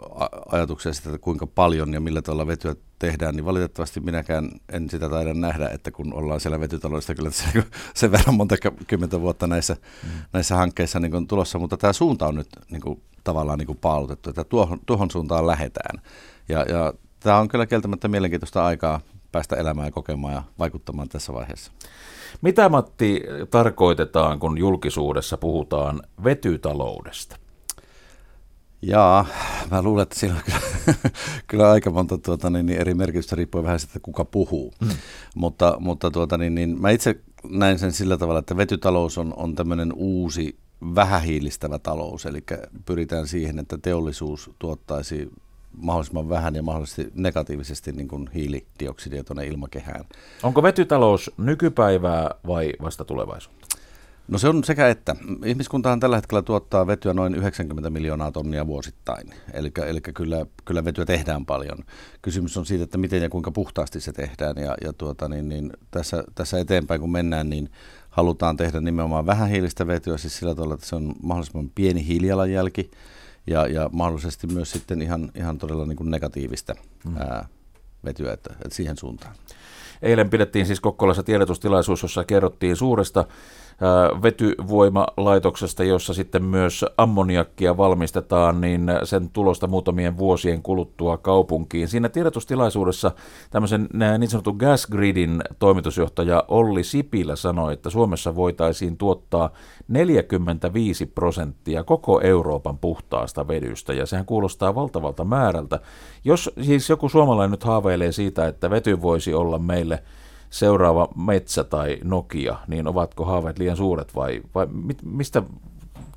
ajatuksia 0.52 0.92
siitä, 0.92 1.08
että 1.08 1.18
kuinka 1.18 1.46
paljon 1.46 1.92
ja 1.92 2.00
millä 2.00 2.22
tavalla 2.22 2.46
vetyä 2.46 2.76
tehdään, 2.98 3.36
niin 3.36 3.44
valitettavasti 3.44 4.00
minäkään 4.00 4.50
en 4.72 4.90
sitä 4.90 5.08
taida 5.08 5.34
nähdä, 5.34 5.68
että 5.68 5.90
kun 5.90 6.14
ollaan 6.14 6.40
siellä 6.40 6.60
vetytaloudessa 6.60 7.14
kyllä 7.14 7.30
se, 7.30 7.44
sen 7.94 8.12
verran 8.12 8.34
monta 8.34 8.56
kymmentä 8.86 9.20
vuotta 9.20 9.46
näissä, 9.46 9.76
mm. 10.02 10.10
näissä 10.32 10.56
hankkeissa 10.56 11.00
niin 11.00 11.12
kun 11.12 11.26
tulossa, 11.26 11.58
mutta 11.58 11.76
tämä 11.76 11.92
suunta 11.92 12.26
on 12.26 12.34
nyt 12.34 12.48
niin 12.70 12.82
kuin, 12.82 13.02
tavallaan 13.24 13.58
niin 13.58 13.66
kuin 13.66 13.78
paalutettu, 13.78 14.30
että 14.30 14.44
tuohon, 14.44 14.80
tuohon 14.86 15.10
suuntaan 15.10 15.46
lähetään. 15.46 16.02
Ja, 16.48 16.62
ja 16.62 16.92
tämä 17.20 17.38
on 17.38 17.48
kyllä 17.48 17.66
kieltämättä 17.66 18.08
mielenkiintoista 18.08 18.64
aikaa 18.64 19.00
päästä 19.34 19.56
elämään 19.56 19.88
ja 19.88 19.92
kokemaan 19.92 20.34
ja 20.34 20.42
vaikuttamaan 20.58 21.08
tässä 21.08 21.32
vaiheessa. 21.32 21.72
Mitä 22.42 22.68
Matti 22.68 23.22
tarkoitetaan, 23.50 24.38
kun 24.38 24.58
julkisuudessa 24.58 25.36
puhutaan 25.36 26.02
vetytaloudesta? 26.24 27.36
Jaa, 28.82 29.26
mä 29.70 29.82
luulen, 29.82 30.02
että 30.02 30.18
siinä 30.18 30.34
on 30.34 30.40
kyllä, 30.44 30.60
kyllä 31.46 31.70
aika 31.70 31.90
monta 31.90 32.18
tuota, 32.18 32.50
niin, 32.50 32.66
niin 32.66 32.80
eri 32.80 32.94
merkitystä 32.94 33.36
riippuen 33.36 33.64
vähän 33.64 33.80
siitä, 33.80 34.00
kuka 34.00 34.24
puhuu. 34.24 34.74
Mm. 34.80 34.88
Mutta, 35.34 35.76
mutta 35.78 36.10
tuota, 36.10 36.38
niin, 36.38 36.54
niin, 36.54 36.80
mä 36.80 36.90
itse 36.90 37.20
näen 37.48 37.78
sen 37.78 37.92
sillä 37.92 38.16
tavalla, 38.16 38.38
että 38.38 38.56
vetytalous 38.56 39.18
on, 39.18 39.34
on 39.36 39.54
tämmöinen 39.54 39.92
uusi 39.96 40.58
vähähiilistävä 40.94 41.78
talous, 41.78 42.26
eli 42.26 42.44
pyritään 42.86 43.26
siihen, 43.26 43.58
että 43.58 43.78
teollisuus 43.78 44.50
tuottaisi 44.58 45.30
mahdollisimman 45.76 46.28
vähän 46.28 46.54
ja 46.54 46.62
mahdollisesti 46.62 47.12
negatiivisesti 47.14 47.92
niin 47.92 48.08
kuin 48.08 48.30
hiilidioksidia 48.34 49.24
tuonne 49.24 49.46
ilmakehään. 49.46 50.04
Onko 50.42 50.62
vetytalous 50.62 51.30
nykypäivää 51.38 52.30
vai 52.46 52.72
vasta 52.82 53.04
tulevaisuutta? 53.04 53.64
No 54.28 54.38
se 54.38 54.48
on 54.48 54.64
sekä 54.64 54.88
että. 54.88 55.16
Ihmiskuntahan 55.44 56.00
tällä 56.00 56.16
hetkellä 56.16 56.42
tuottaa 56.42 56.86
vetyä 56.86 57.14
noin 57.14 57.34
90 57.34 57.90
miljoonaa 57.90 58.32
tonnia 58.32 58.66
vuosittain. 58.66 59.30
Eli, 59.52 59.72
eli 59.86 60.00
kyllä, 60.00 60.46
kyllä 60.64 60.84
vetyä 60.84 61.04
tehdään 61.04 61.46
paljon. 61.46 61.78
Kysymys 62.22 62.56
on 62.56 62.66
siitä, 62.66 62.84
että 62.84 62.98
miten 62.98 63.22
ja 63.22 63.28
kuinka 63.28 63.50
puhtaasti 63.50 64.00
se 64.00 64.12
tehdään. 64.12 64.56
Ja, 64.56 64.74
ja 64.84 64.92
tuota, 64.92 65.28
niin, 65.28 65.48
niin 65.48 65.72
tässä, 65.90 66.24
tässä 66.34 66.58
eteenpäin 66.58 67.00
kun 67.00 67.12
mennään, 67.12 67.50
niin 67.50 67.70
halutaan 68.10 68.56
tehdä 68.56 68.80
nimenomaan 68.80 69.26
vähähiilistä 69.26 69.86
vetyä, 69.86 70.16
siis 70.16 70.38
sillä 70.38 70.54
tavalla, 70.54 70.74
että 70.74 70.86
se 70.86 70.96
on 70.96 71.14
mahdollisimman 71.22 71.70
pieni 71.74 72.06
hiilijalanjälki 72.06 72.90
ja, 73.46 73.66
ja 73.66 73.90
mahdollisesti 73.92 74.46
myös 74.46 74.70
sitten 74.70 75.02
ihan, 75.02 75.30
ihan 75.34 75.58
todella 75.58 75.86
niin 75.86 75.96
kuin 75.96 76.10
negatiivista 76.10 76.74
mm. 77.04 77.16
ää, 77.16 77.48
vetyä, 78.04 78.32
että, 78.32 78.52
että 78.52 78.74
siihen 78.74 78.96
suuntaan. 78.96 79.34
Eilen 80.02 80.30
pidettiin 80.30 80.66
siis 80.66 80.80
Kokkolassa 80.80 81.22
tiedotustilaisuus, 81.22 82.02
jossa 82.02 82.24
kerrottiin 82.24 82.76
suuresta 82.76 83.24
vetyvoimalaitoksesta, 84.22 85.84
jossa 85.84 86.14
sitten 86.14 86.44
myös 86.44 86.84
ammoniakkia 86.98 87.76
valmistetaan, 87.76 88.60
niin 88.60 88.86
sen 89.04 89.30
tulosta 89.30 89.66
muutamien 89.66 90.18
vuosien 90.18 90.62
kuluttua 90.62 91.16
kaupunkiin. 91.16 91.88
Siinä 91.88 92.08
tiedotustilaisuudessa 92.08 93.12
tämmöisen 93.50 93.88
niin 94.18 94.30
sanotun 94.30 94.56
gas 94.56 94.86
gridin 94.86 95.42
toimitusjohtaja 95.58 96.44
Olli 96.48 96.84
Sipilä 96.84 97.36
sanoi, 97.36 97.72
että 97.72 97.90
Suomessa 97.90 98.36
voitaisiin 98.36 98.96
tuottaa 98.96 99.50
45 99.88 101.06
prosenttia 101.06 101.84
koko 101.84 102.20
Euroopan 102.20 102.78
puhtaasta 102.78 103.48
vedystä, 103.48 103.92
ja 103.92 104.06
sehän 104.06 104.26
kuulostaa 104.26 104.74
valtavalta 104.74 105.24
määrältä. 105.24 105.80
Jos 106.24 106.50
siis 106.62 106.88
joku 106.88 107.08
suomalainen 107.08 107.50
nyt 107.50 107.64
haaveilee 107.64 108.12
siitä, 108.12 108.46
että 108.46 108.70
vety 108.70 109.02
voisi 109.02 109.34
olla 109.34 109.58
meille 109.58 110.02
seuraava 110.54 111.08
Metsä 111.26 111.64
tai 111.64 111.98
Nokia, 112.04 112.56
niin 112.68 112.86
ovatko 112.86 113.24
haaveet 113.24 113.58
liian 113.58 113.76
suuret 113.76 114.14
vai, 114.14 114.42
vai 114.54 114.66
mit, 114.66 114.98
mistä 115.02 115.42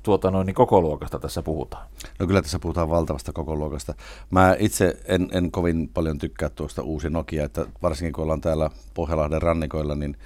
tuota 0.02 0.30
noin, 0.30 0.46
niin 0.46 0.54
koko 0.54 0.80
luokasta 0.80 1.18
tässä 1.18 1.42
puhutaan? 1.42 1.86
No 2.18 2.26
kyllä 2.26 2.42
tässä 2.42 2.58
puhutaan 2.58 2.90
valtavasta 2.90 3.32
koko 3.32 3.56
luokasta. 3.56 3.94
Mä 4.30 4.56
itse 4.58 4.96
en, 5.04 5.28
en 5.32 5.50
kovin 5.50 5.90
paljon 5.94 6.18
tykkää 6.18 6.48
tuosta 6.48 6.82
uusi 6.82 7.10
Nokia, 7.10 7.44
että 7.44 7.66
varsinkin 7.82 8.12
kun 8.12 8.22
ollaan 8.22 8.40
täällä 8.40 8.70
Pohjalahden 8.94 9.42
rannikoilla, 9.42 9.94
niin 9.94 10.16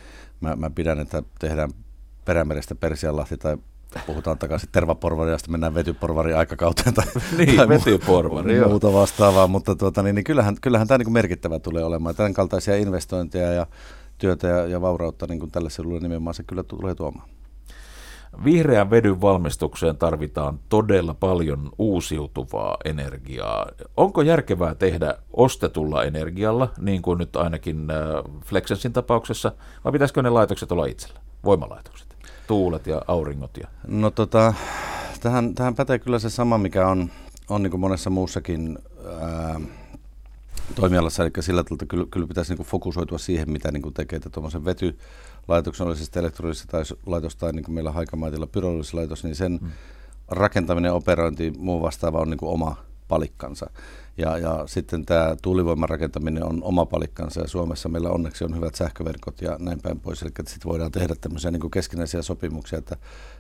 mä, 0.41 0.57
mä 0.57 0.71
pidän, 0.71 1.01
että 1.01 1.23
tehdään 1.39 1.71
Perämerestä 2.25 2.75
Persianlahti 2.75 3.37
tai 3.37 3.57
puhutaan 4.07 4.39
takaisin 4.39 4.69
tervaporvari 4.73 5.31
ja 5.31 5.39
sitten 5.39 5.53
mennään 5.53 5.75
vetyporvari 5.75 6.35
aikakauteen 6.35 6.95
tai, 6.95 7.05
niin, 7.39 7.57
tai 7.57 7.69
vetyporvari, 7.69 8.61
muuta 8.69 8.93
vastaavaa, 8.93 9.47
mutta 9.47 9.77
tuota, 9.77 10.03
niin, 10.03 10.15
niin 10.15 10.25
kyllähän, 10.25 10.57
kyllähän 10.61 10.89
tämä 10.89 10.99
niin 10.99 11.13
merkittävä 11.13 11.59
tulee 11.59 11.85
olemaan. 11.85 12.15
Tämän 12.15 12.35
kaltaisia 12.35 12.77
investointeja 12.77 13.53
ja 13.53 13.67
työtä 14.23 14.49
ja, 14.49 14.67
ja 14.67 14.81
vaurautta 14.81 15.27
niin 15.27 15.39
kuin 15.39 15.51
tälle 15.51 15.71
seudulle 15.71 16.01
nimenomaan 16.01 16.35
se 16.35 16.43
kyllä 16.43 16.63
tulee 16.63 16.95
tuomaan. 16.95 17.29
Vihreän 18.45 18.91
vedyn 18.91 19.21
valmistukseen 19.21 19.97
tarvitaan 19.97 20.59
todella 20.69 21.15
paljon 21.15 21.71
uusiutuvaa 21.79 22.77
energiaa. 22.85 23.67
Onko 23.97 24.23
järkevää 24.23 24.75
tehdä 24.75 25.15
ostetulla 25.33 26.05
energialla, 26.05 26.69
niin 26.79 27.03
kuin 27.03 27.19
nyt 27.19 27.37
ainakin 27.37 27.91
äh, 27.91 27.97
Flexensin 28.45 28.93
tapauksessa, 28.93 29.53
vai 29.85 29.93
pitäisikö 29.93 30.23
ne 30.23 30.31
laitokset 30.31 30.73
olla 30.73 30.87
itsellä, 30.87 31.21
voimalaitokset, 31.45 32.17
tuulet 32.47 32.87
ja 32.87 33.03
auringot? 33.09 33.57
Ja... 33.57 33.69
No 33.87 34.11
tota, 34.11 34.55
tähän, 35.21 35.55
tähän 35.55 35.75
pätee 35.75 35.99
kyllä 35.99 36.19
se 36.19 36.31
sama, 36.31 36.59
mikä 36.59 36.89
on, 36.89 37.11
on 37.49 37.63
niin 37.63 37.71
kuin 37.71 37.81
monessa 37.81 38.11
muussakin 38.11 38.79
ää, 39.21 39.61
toimialassa, 40.75 41.23
eli 41.23 41.31
sillä 41.41 41.65
tavalla 41.65 41.87
kyllä, 41.89 42.07
kyllä 42.11 42.27
pitäisi 42.27 42.55
niin 42.55 42.67
fokusoitua 42.67 43.19
siihen, 43.19 43.51
mitä 43.51 43.73
niin 43.73 43.83
kuin 43.83 43.95
tekee, 43.95 44.17
että 44.17 44.31
tuommoisen 44.31 44.65
vetylaitoksen, 44.65 45.87
olisi 45.87 46.05
sitten 46.05 46.21
elektronisessa 46.21 46.69
tai 46.69 46.83
laitos 47.07 47.37
tai 47.37 47.53
niin 47.53 47.65
kuin 47.65 47.75
meillä 47.75 47.93
Haikamaitilla 47.93 48.47
pyrolyysilaitos, 48.47 49.25
niin 49.25 49.37
sen 49.37 49.59
hmm. 49.61 49.71
rakentaminen, 50.29 50.93
operointi, 50.93 51.53
muu 51.59 51.83
vastaava 51.83 52.19
on 52.19 52.31
niin 52.31 52.39
kuin 52.39 52.53
oma 52.53 52.77
palikkansa. 53.09 53.71
Ja, 54.17 54.39
ja 54.39 54.63
sitten 54.67 55.07
tämä 55.07 55.37
tuulivoiman 55.43 55.89
rakentaminen 55.89 56.45
on 56.45 56.63
oma 56.63 56.87
palikkansa 56.87 57.41
ja 57.41 57.49
Suomessa 57.49 57.89
meillä 57.89 58.11
onneksi 58.11 58.45
on 58.45 58.57
hyvät 58.57 58.75
sähköverkot 58.75 59.43
ja 59.43 59.57
näin 59.59 59.83
päin 59.83 60.01
pois. 60.01 60.23
Eli 60.23 60.31
sitten 60.47 60.71
voidaan 60.71 60.93
tehdä 60.93 61.15
tämmöisiä 61.21 61.51
niin 61.51 61.61
kuin 61.61 61.71
keskinäisiä 61.71 62.23
sopimuksia, 62.23 62.79
että 62.79 62.97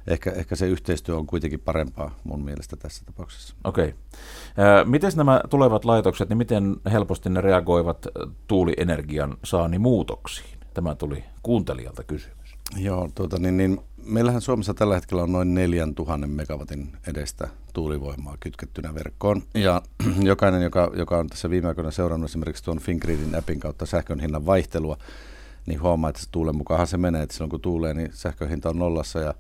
ehkä, 0.07 0.31
ehkä 0.31 0.57
se 0.57 0.67
yhteistyö 0.67 1.17
on 1.17 1.27
kuitenkin 1.27 1.61
parempaa 1.61 2.15
mun 2.25 2.45
mielestä 2.45 2.77
tässä 2.77 3.05
tapauksessa. 3.05 3.55
Okei. 3.65 3.89
Okay. 3.89 4.85
Miten 4.85 5.13
nämä 5.17 5.41
tulevat 5.51 5.85
laitokset, 5.85 6.29
niin 6.29 6.39
miten 6.39 6.77
helposti 6.93 7.31
ne 7.31 7.41
reagoivat 7.41 8.07
tuulienergian 8.47 9.37
saani 9.45 9.79
muutoksiin? 9.79 10.59
Tämä 10.75 10.95
tuli 10.95 11.25
kuuntelijalta 11.43 12.05
kysymys. 12.05 12.42
Joo, 12.77 13.11
tuota, 13.15 13.39
niin, 13.39 13.57
niin, 13.57 13.81
meillähän 14.05 14.41
Suomessa 14.41 14.75
tällä 14.75 14.95
hetkellä 14.95 15.23
on 15.23 15.33
noin 15.33 15.55
4000 15.55 16.27
megawatin 16.27 16.93
edestä 17.07 17.49
tuulivoimaa 17.73 18.37
kytkettynä 18.41 18.95
verkkoon. 18.95 19.43
Ja 19.55 19.83
jokainen, 20.23 20.63
joka, 20.63 20.91
joka 20.97 21.19
on 21.19 21.27
tässä 21.27 21.51
viime 21.51 21.69
aikoina 21.69 21.91
seurannut 21.91 22.31
esimerkiksi 22.31 22.65
tuon 22.65 22.79
Fingridin 22.79 23.35
appin 23.35 23.61
kautta 23.61 23.87
sähkön 23.87 24.21
hinnan 24.21 24.47
vaihtelua, 24.47 24.97
niin 25.67 25.83
huomaa, 25.83 26.11
että 26.11 26.23
se 26.23 26.29
tuulen 26.31 26.57
mukaan 26.57 26.87
se 26.87 26.97
menee, 26.97 27.23
että 27.23 27.35
silloin 27.35 27.51
kun 27.51 27.61
tuulee, 27.61 27.95
niin 27.95 28.11
sähkön 28.13 28.49
hinta 28.49 28.69
on 28.69 28.79
nollassa 28.79 29.21
ja, 29.21 29.35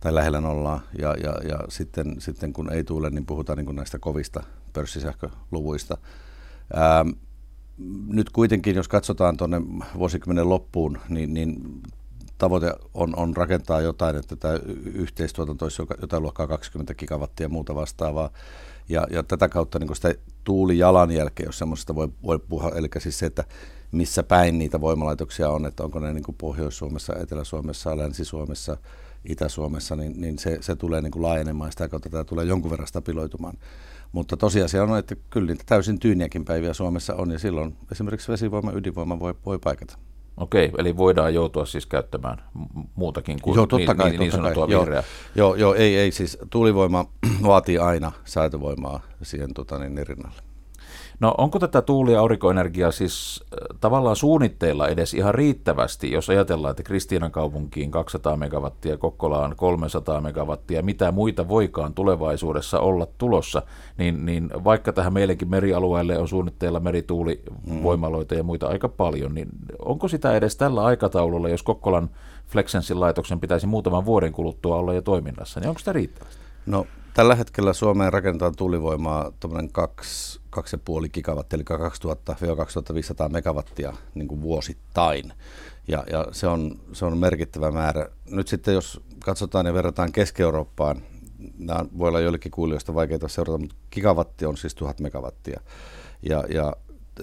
tai 0.00 0.14
lähellä 0.14 0.40
nollaa. 0.40 0.80
Ja, 0.98 1.14
ja, 1.22 1.34
ja 1.48 1.58
sitten, 1.68 2.16
sitten 2.18 2.52
kun 2.52 2.72
ei 2.72 2.84
tuule, 2.84 3.10
niin 3.10 3.26
puhutaan 3.26 3.56
niin 3.56 3.66
kuin 3.66 3.76
näistä 3.76 3.98
kovista 3.98 4.42
pörssisähköluvuista. 4.72 5.98
Ää, 6.74 7.04
nyt 8.06 8.30
kuitenkin, 8.30 8.76
jos 8.76 8.88
katsotaan 8.88 9.36
tuonne 9.36 9.60
vuosikymmenen 9.98 10.48
loppuun, 10.48 10.98
niin, 11.08 11.34
niin 11.34 11.80
tavoite 12.38 12.72
on, 12.94 13.16
on 13.16 13.36
rakentaa 13.36 13.80
jotain, 13.80 14.16
että 14.16 14.36
tämä 14.36 14.54
yhteistuotanto 14.94 15.64
olisi 15.64 15.82
jotain 16.00 16.22
luokkaa 16.22 16.46
20 16.46 16.94
gigawattia 16.94 17.44
ja 17.44 17.48
muuta 17.48 17.74
vastaavaa. 17.74 18.30
Ja, 18.88 19.06
ja 19.10 19.22
tätä 19.22 19.48
kautta 19.48 19.78
niin 19.78 19.96
sitä 19.96 20.14
tuulijalanjälkeä, 20.44 21.46
jos 21.46 21.58
semmoista 21.58 21.94
voi, 21.94 22.08
voi 22.22 22.38
puhua, 22.38 22.72
eli 22.74 22.88
siis 22.98 23.18
se, 23.18 23.26
että 23.26 23.44
missä 23.92 24.22
päin 24.22 24.58
niitä 24.58 24.80
voimalaitoksia 24.80 25.50
on, 25.50 25.66
että 25.66 25.82
onko 25.82 25.98
ne 25.98 26.12
niin 26.12 26.24
kuin 26.24 26.36
Pohjois-Suomessa, 26.38 27.16
Etelä-Suomessa, 27.16 27.96
Länsi-Suomessa, 27.96 28.76
Itä-Suomessa, 29.24 29.96
niin, 29.96 30.20
niin 30.20 30.38
se, 30.38 30.58
se 30.60 30.76
tulee 30.76 31.02
niin 31.02 31.10
kuin 31.10 31.22
laajenemaan, 31.22 31.72
sitä 31.72 31.88
kautta 31.88 32.10
tämä 32.10 32.24
tulee 32.24 32.44
jonkun 32.44 32.70
verran 32.70 32.88
stabiloitumaan. 32.88 33.58
Mutta 34.12 34.36
tosiasia 34.36 34.82
on, 34.82 34.98
että 34.98 35.16
kyllä 35.30 35.46
niitä 35.46 35.64
täysin 35.66 35.98
tyyniäkin 35.98 36.44
päiviä 36.44 36.72
Suomessa 36.72 37.14
on, 37.14 37.30
ja 37.30 37.38
silloin 37.38 37.76
esimerkiksi 37.92 38.32
vesivoima, 38.32 38.72
ydinvoima 38.72 39.20
voi, 39.20 39.34
voi 39.46 39.58
paikata. 39.58 39.98
Okei, 40.36 40.72
eli 40.78 40.96
voidaan 40.96 41.34
joutua 41.34 41.66
siis 41.66 41.86
käyttämään 41.86 42.42
muutakin 42.94 43.38
kuin 43.42 43.56
joo, 43.56 43.66
totta 43.66 43.94
kai, 43.94 44.10
niin, 44.10 44.20
niin 44.20 44.32
sanottua 44.32 44.66
kai. 44.66 44.78
vihreää. 44.78 45.02
Joo, 45.34 45.54
joo, 45.54 45.74
ei, 45.74 45.96
ei, 45.96 46.12
siis 46.12 46.38
tuulivoima 46.50 47.04
vaatii 47.46 47.78
aina 47.78 48.12
säätövoimaa 48.24 49.00
siihen 49.22 49.54
tota, 49.54 49.78
niin, 49.78 50.06
rinnalle. 50.06 50.42
No 51.20 51.34
onko 51.38 51.58
tätä 51.58 51.82
tuuli- 51.82 52.12
ja 52.12 52.20
aurinkoenergiaa 52.20 52.92
siis 52.92 53.44
tavallaan 53.80 54.16
suunnitteilla 54.16 54.88
edes 54.88 55.14
ihan 55.14 55.34
riittävästi, 55.34 56.12
jos 56.12 56.30
ajatellaan, 56.30 56.70
että 56.70 56.82
Kristiinan 56.82 57.30
kaupunkiin 57.30 57.90
200 57.90 58.36
megawattia, 58.36 58.96
Kokkolaan 58.96 59.56
300 59.56 60.20
megawattia, 60.20 60.82
mitä 60.82 61.12
muita 61.12 61.48
voikaan 61.48 61.94
tulevaisuudessa 61.94 62.80
olla 62.80 63.06
tulossa, 63.18 63.62
niin, 63.98 64.26
niin 64.26 64.50
vaikka 64.64 64.92
tähän 64.92 65.12
meillekin 65.12 65.50
merialueelle 65.50 66.18
on 66.18 66.28
suunnitteilla 66.28 66.80
merituulivoimaloita 66.80 68.34
ja 68.34 68.42
muita 68.42 68.66
aika 68.66 68.88
paljon, 68.88 69.34
niin 69.34 69.48
onko 69.78 70.08
sitä 70.08 70.36
edes 70.36 70.56
tällä 70.56 70.84
aikataululla, 70.84 71.48
jos 71.48 71.62
Kokkolan 71.62 72.10
Flexensin 72.48 73.00
laitoksen 73.00 73.40
pitäisi 73.40 73.66
muutaman 73.66 74.04
vuoden 74.04 74.32
kuluttua 74.32 74.76
olla 74.76 74.94
jo 74.94 75.02
toiminnassa, 75.02 75.60
niin 75.60 75.68
onko 75.68 75.78
sitä 75.78 75.92
riittävästi? 75.92 76.45
No 76.66 76.86
tällä 77.14 77.34
hetkellä 77.34 77.72
Suomeen 77.72 78.12
rakentaa 78.12 78.50
tuulivoimaa 78.50 79.32
tuommoinen 79.40 79.70
2,5 80.58 81.08
gigawattia, 81.12 81.56
eli 81.56 81.64
2000-2500 83.28 83.32
megawattia 83.32 83.92
niin 84.14 84.28
kuin 84.28 84.42
vuosittain. 84.42 85.32
Ja, 85.88 86.04
ja 86.10 86.26
se, 86.32 86.46
on, 86.46 86.80
se 86.92 87.04
on 87.04 87.18
merkittävä 87.18 87.70
määrä. 87.70 88.08
Nyt 88.30 88.48
sitten 88.48 88.74
jos 88.74 89.00
katsotaan 89.24 89.66
ja 89.66 89.74
verrataan 89.74 90.12
Keski-Eurooppaan, 90.12 91.02
nämä 91.58 91.84
voi 91.98 92.08
olla 92.08 92.20
joillekin 92.20 92.52
kuulijoista 92.52 92.94
vaikeita 92.94 93.28
seurata, 93.28 93.58
mutta 93.58 93.76
gigawatti 93.90 94.46
on 94.46 94.56
siis 94.56 94.74
1000 94.74 95.00
megawattia. 95.00 95.60
Ja, 96.22 96.44
ja 96.48 96.72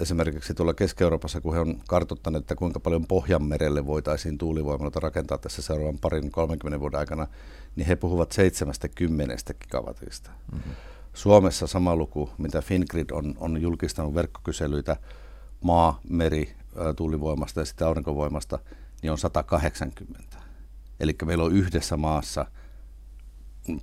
esimerkiksi 0.01 0.53
tuolla 0.53 0.73
Keski-Euroopassa, 0.73 1.41
kun 1.41 1.53
he 1.53 1.59
on 1.59 1.81
kartoittaneet, 1.87 2.41
että 2.41 2.55
kuinka 2.55 2.79
paljon 2.79 3.07
Pohjanmerelle 3.07 3.85
voitaisiin 3.85 4.37
tuulivoimaloita 4.37 4.99
rakentaa 4.99 5.37
tässä 5.37 5.61
seuraavan 5.61 5.99
parin 5.99 6.31
30 6.31 6.79
vuoden 6.79 6.99
aikana, 6.99 7.27
niin 7.75 7.87
he 7.87 7.95
puhuvat 7.95 8.31
70 8.31 9.53
gigawatista. 9.61 10.29
Mm-hmm. 10.51 10.73
Suomessa 11.13 11.67
sama 11.67 11.95
luku, 11.95 12.29
mitä 12.37 12.61
Fingrid 12.61 13.09
on, 13.11 13.35
on 13.37 13.61
julkistanut 13.61 14.13
verkkokyselyitä 14.13 14.97
maa, 15.61 15.99
meri, 16.09 16.55
tuulivoimasta 16.95 17.59
ja 17.59 17.65
sitten 17.65 17.87
aurinkovoimasta, 17.87 18.59
niin 19.01 19.11
on 19.11 19.17
180. 19.17 20.37
Eli 20.99 21.15
meillä 21.25 21.43
on 21.43 21.55
yhdessä 21.55 21.97
maassa 21.97 22.45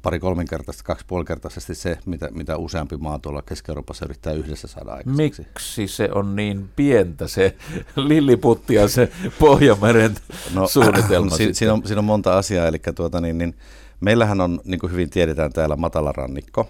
pari 0.02 0.18
kolminkertaisesti, 0.18 0.84
kaksi 0.84 1.04
puolikertaisesti 1.08 1.75
se, 1.75 1.99
mitä, 2.06 2.28
mitä 2.30 2.56
useampi 2.56 2.96
maa 2.96 3.18
tuolla 3.18 3.42
Keski-Euroopassa 3.42 4.04
yrittää 4.04 4.32
yhdessä 4.32 4.68
saada 4.68 4.90
aikaiseksi. 4.90 5.42
Miksi 5.42 5.88
se 5.88 6.08
on 6.14 6.37
niin 6.37 6.70
pientä 6.76 7.28
se 7.28 7.56
lilliputti 7.96 8.75
ja 8.75 8.88
se 8.88 9.12
Pohjanmeren 9.38 10.14
no, 10.54 10.66
suunnitelma? 10.66 11.30
si, 11.37 11.54
siinä, 11.54 11.72
on, 11.72 11.82
siinä 11.87 11.99
on 11.99 12.04
monta 12.04 12.38
asiaa, 12.38 12.66
eli 12.66 12.78
tuota, 12.94 13.20
niin, 13.20 13.38
niin, 13.38 13.54
meillähän 14.00 14.40
on, 14.40 14.60
niin 14.64 14.80
kuin 14.80 14.92
hyvin 14.92 15.10
tiedetään, 15.10 15.52
täällä 15.52 15.76
matala 15.76 16.12
rannikko, 16.12 16.68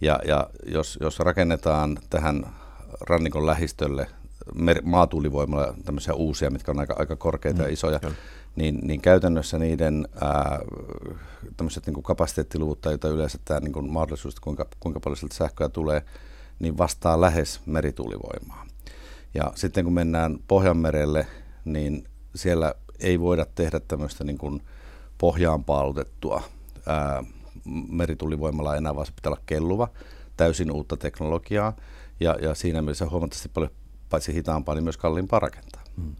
ja, 0.00 0.20
ja 0.26 0.50
jos, 0.66 0.98
jos 1.00 1.18
rakennetaan 1.18 1.98
tähän 2.10 2.46
rannikon 3.00 3.46
lähistölle 3.46 4.06
maatuulivoimalla 4.82 5.74
tämmöisiä 5.84 6.14
uusia, 6.14 6.50
mitkä 6.50 6.70
on 6.72 6.78
aika, 6.78 6.94
aika 6.98 7.16
korkeita 7.16 7.58
mm, 7.58 7.64
ja 7.64 7.72
isoja, 7.72 7.98
kyllä 7.98 8.14
niin, 8.56 8.78
niin 8.82 9.00
käytännössä 9.00 9.58
niiden 9.58 10.08
ää, 10.20 10.58
tämmöiset 11.56 11.86
niin 11.86 12.02
kapasiteettiluvut 12.02 12.80
tai 12.80 12.92
joita 12.92 13.08
yleensä 13.08 13.38
tämä 13.44 13.60
niin 13.60 13.72
kuin 13.72 13.90
mahdollisuus, 13.90 14.40
kuinka, 14.40 14.66
kuinka 14.80 15.00
paljon 15.00 15.16
sieltä 15.16 15.34
sähköä 15.34 15.68
tulee, 15.68 16.02
niin 16.58 16.78
vastaa 16.78 17.20
lähes 17.20 17.60
merituulivoimaa. 17.66 18.66
Ja 19.34 19.52
sitten 19.54 19.84
kun 19.84 19.94
mennään 19.94 20.38
Pohjanmerelle, 20.48 21.26
niin 21.64 22.04
siellä 22.34 22.74
ei 23.00 23.20
voida 23.20 23.46
tehdä 23.54 23.80
tämmöistä 23.80 24.24
niin 24.24 24.38
kuin 24.38 24.62
pohjaan 25.18 25.64
paalutettua 25.64 26.42
ää, 26.86 27.24
meritulivoimalla 27.88 28.76
enää, 28.76 28.94
vaan 28.94 29.06
se 29.06 29.12
pitää 29.16 29.30
olla 29.30 29.42
kelluva, 29.46 29.88
täysin 30.36 30.70
uutta 30.70 30.96
teknologiaa, 30.96 31.76
ja, 32.20 32.36
ja 32.42 32.54
siinä 32.54 32.82
mielessä 32.82 33.08
huomattavasti 33.10 33.48
paljon 33.48 33.70
paitsi 34.10 34.34
hitaampaa, 34.34 34.74
niin 34.74 34.84
myös 34.84 34.96
kalliimpaa 34.96 35.40
rakentaa. 35.40 35.82
Hmm. 35.96 36.14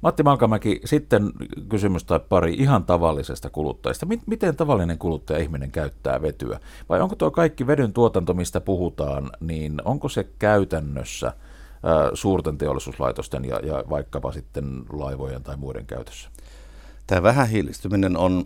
Matti 0.00 0.22
Malkamäki, 0.22 0.80
sitten 0.84 1.32
kysymys 1.68 2.04
tai 2.04 2.20
pari 2.28 2.54
ihan 2.54 2.84
tavallisesta 2.84 3.50
kuluttajista. 3.50 4.06
Miten 4.26 4.56
tavallinen 4.56 4.98
kuluttaja 4.98 5.38
ihminen 5.38 5.70
käyttää 5.70 6.22
vetyä? 6.22 6.60
Vai 6.88 7.00
onko 7.00 7.16
tuo 7.16 7.30
kaikki 7.30 7.66
vedyn 7.66 7.92
tuotanto, 7.92 8.34
mistä 8.34 8.60
puhutaan, 8.60 9.30
niin 9.40 9.82
onko 9.84 10.08
se 10.08 10.26
käytännössä 10.38 11.32
suurten 12.14 12.58
teollisuuslaitosten 12.58 13.44
ja, 13.44 13.60
ja 13.62 13.84
vaikkapa 13.90 14.32
sitten 14.32 14.84
laivojen 14.92 15.42
tai 15.42 15.56
muiden 15.56 15.86
käytössä? 15.86 16.28
Tämä 17.06 17.22
vähähiilistyminen 17.22 18.16
on, 18.26 18.44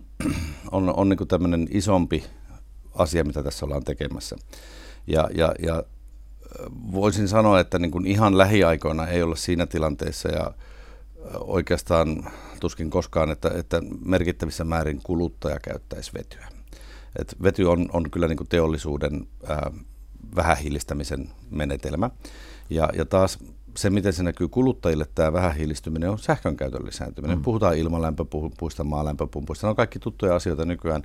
on, 0.71 0.93
on 0.95 1.09
niin 1.09 1.27
tämmöinen 1.27 1.67
isompi 1.71 2.23
asia, 2.95 3.23
mitä 3.23 3.43
tässä 3.43 3.65
ollaan 3.65 3.83
tekemässä. 3.83 4.35
Ja, 5.07 5.29
ja, 5.35 5.53
ja 5.63 5.83
voisin 6.91 7.27
sanoa, 7.27 7.59
että 7.59 7.79
niin 7.79 7.91
kuin 7.91 8.05
ihan 8.05 8.37
lähiaikoina 8.37 9.07
ei 9.07 9.23
olla 9.23 9.35
siinä 9.35 9.65
tilanteessa 9.65 10.29
ja 10.29 10.51
oikeastaan 11.39 12.31
tuskin 12.59 12.89
koskaan, 12.89 13.31
että, 13.31 13.51
että 13.55 13.81
merkittävissä 14.05 14.63
määrin 14.63 14.99
kuluttaja 15.03 15.59
käyttäisi 15.59 16.11
vetyä. 16.13 16.47
Et 17.19 17.35
vety 17.43 17.63
on, 17.63 17.89
on 17.93 18.11
kyllä 18.11 18.27
niin 18.27 18.37
kuin 18.37 18.47
teollisuuden 18.47 19.27
ää, 19.47 19.71
vähähiilistämisen 20.35 21.29
menetelmä. 21.49 22.09
Ja, 22.69 22.89
ja 22.93 23.05
taas 23.05 23.39
se, 23.77 23.89
miten 23.89 24.13
se 24.13 24.23
näkyy 24.23 24.47
kuluttajille, 24.47 25.05
tämä 25.15 25.33
vähähiilistyminen 25.33 26.09
on 26.09 26.19
sähkön 26.19 26.57
käytön 26.57 26.85
lisääntyminen. 26.85 27.37
Mm. 27.37 27.43
Puhutaan 27.43 27.77
ilmalämpöpumpuista, 27.77 28.83
maalämpöpumpuista, 28.83 29.67
ne 29.67 29.69
on 29.69 29.75
kaikki 29.75 29.99
tuttuja 29.99 30.35
asioita 30.35 30.65
nykyään. 30.65 31.03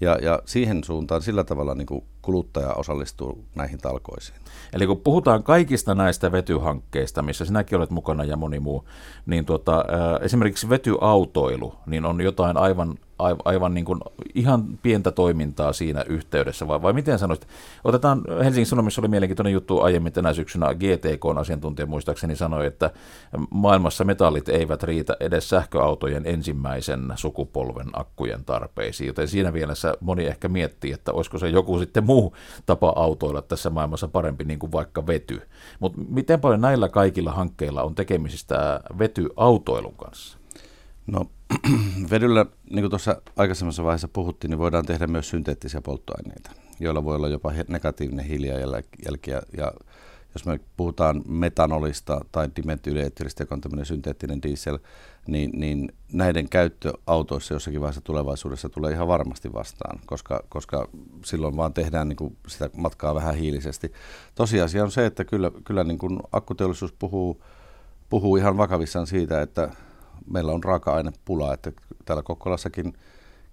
Ja, 0.00 0.18
ja 0.22 0.42
siihen 0.44 0.84
suuntaan 0.84 1.22
sillä 1.22 1.44
tavalla 1.44 1.74
niin 1.74 1.86
kuin 1.86 2.04
kuluttaja 2.22 2.74
osallistuu 2.74 3.44
näihin 3.54 3.78
talkoisiin. 3.78 4.38
Eli 4.72 4.86
kun 4.86 5.00
puhutaan 5.00 5.42
kaikista 5.42 5.94
näistä 5.94 6.32
vetyhankkeista, 6.32 7.22
missä 7.22 7.44
sinäkin 7.44 7.78
olet 7.78 7.90
mukana 7.90 8.24
ja 8.24 8.36
moni 8.36 8.60
muu, 8.60 8.88
niin 9.26 9.44
tuota, 9.44 9.84
esimerkiksi 10.20 10.68
vetyautoilu 10.68 11.74
niin 11.86 12.04
on 12.04 12.20
jotain 12.20 12.56
aivan 12.56 12.94
aivan 13.18 13.74
niin 13.74 13.84
kuin 13.84 14.00
ihan 14.34 14.78
pientä 14.82 15.10
toimintaa 15.10 15.72
siinä 15.72 16.04
yhteydessä, 16.08 16.68
vai, 16.68 16.82
vai 16.82 16.92
miten 16.92 17.18
sanoisit? 17.18 17.48
Otetaan, 17.84 18.22
Helsingin 18.44 18.66
Sanomissa 18.66 19.00
oli 19.00 19.08
mielenkiintoinen 19.08 19.52
juttu 19.52 19.80
aiemmin 19.80 20.12
tänä 20.12 20.32
syksynä, 20.32 20.74
GTK-asiantuntija 20.74 21.86
muistaakseni 21.86 22.36
sanoi, 22.36 22.66
että 22.66 22.90
maailmassa 23.50 24.04
metallit 24.04 24.48
eivät 24.48 24.82
riitä 24.82 25.16
edes 25.20 25.48
sähköautojen 25.48 26.22
ensimmäisen 26.26 27.12
sukupolven 27.14 27.88
akkujen 27.92 28.44
tarpeisiin, 28.44 29.06
joten 29.06 29.28
siinä 29.28 29.52
mielessä 29.52 29.94
moni 30.00 30.26
ehkä 30.26 30.48
miettii, 30.48 30.92
että 30.92 31.12
olisiko 31.12 31.38
se 31.38 31.48
joku 31.48 31.78
sitten 31.78 32.04
muu 32.04 32.36
tapa 32.66 32.92
autoilla 32.96 33.42
tässä 33.42 33.70
maailmassa 33.70 34.08
parempi, 34.08 34.44
niin 34.44 34.58
kuin 34.58 34.72
vaikka 34.72 35.06
vety. 35.06 35.42
Mutta 35.80 35.98
miten 36.08 36.40
paljon 36.40 36.60
näillä 36.60 36.88
kaikilla 36.88 37.32
hankkeilla 37.32 37.82
on 37.82 37.94
tekemisistä 37.94 38.80
vetyautoilun 38.98 39.94
kanssa? 39.94 40.38
No 41.06 41.24
vedyllä, 42.10 42.46
niin 42.70 42.82
kuin 42.82 42.90
tuossa 42.90 43.22
aikaisemmassa 43.36 43.84
vaiheessa 43.84 44.08
puhuttiin, 44.08 44.50
niin 44.50 44.58
voidaan 44.58 44.86
tehdä 44.86 45.06
myös 45.06 45.30
synteettisiä 45.30 45.80
polttoaineita, 45.80 46.50
joilla 46.80 47.04
voi 47.04 47.16
olla 47.16 47.28
jopa 47.28 47.52
negatiivinen 47.68 48.24
hiilijalanjälki. 48.24 49.30
Ja, 49.30 49.42
ja 49.56 49.72
jos 50.34 50.46
me 50.46 50.60
puhutaan 50.76 51.22
metanolista 51.28 52.20
tai 52.32 52.48
dimetyyliettilistä, 52.56 53.42
joka 53.42 53.54
on 53.54 53.60
tämmöinen 53.60 53.86
synteettinen 53.86 54.42
diesel, 54.42 54.78
niin, 55.26 55.50
niin 55.54 55.92
näiden 56.12 56.48
käyttö 56.48 56.92
autoissa 57.06 57.54
jossakin 57.54 57.80
vaiheessa 57.80 58.00
tulevaisuudessa 58.00 58.68
tulee 58.68 58.92
ihan 58.92 59.08
varmasti 59.08 59.52
vastaan, 59.52 59.98
koska, 60.06 60.44
koska 60.48 60.88
silloin 61.24 61.56
vaan 61.56 61.74
tehdään 61.74 62.08
niin 62.08 62.16
kuin 62.16 62.36
sitä 62.48 62.70
matkaa 62.76 63.14
vähän 63.14 63.34
hiilisesti. 63.34 63.92
Tosiasia 64.34 64.84
on 64.84 64.90
se, 64.90 65.06
että 65.06 65.24
kyllä, 65.24 65.50
kyllä 65.64 65.84
niin 65.84 65.98
kuin 65.98 66.18
akkuteollisuus 66.32 66.92
puhuu, 66.92 67.44
puhuu 68.10 68.36
ihan 68.36 68.56
vakavissaan 68.56 69.06
siitä, 69.06 69.42
että 69.42 69.70
meillä 70.30 70.52
on 70.52 70.64
raaka-ainepula, 70.64 71.54
että 71.54 71.72
täällä 72.04 72.22
Kokkolassakin 72.22 72.92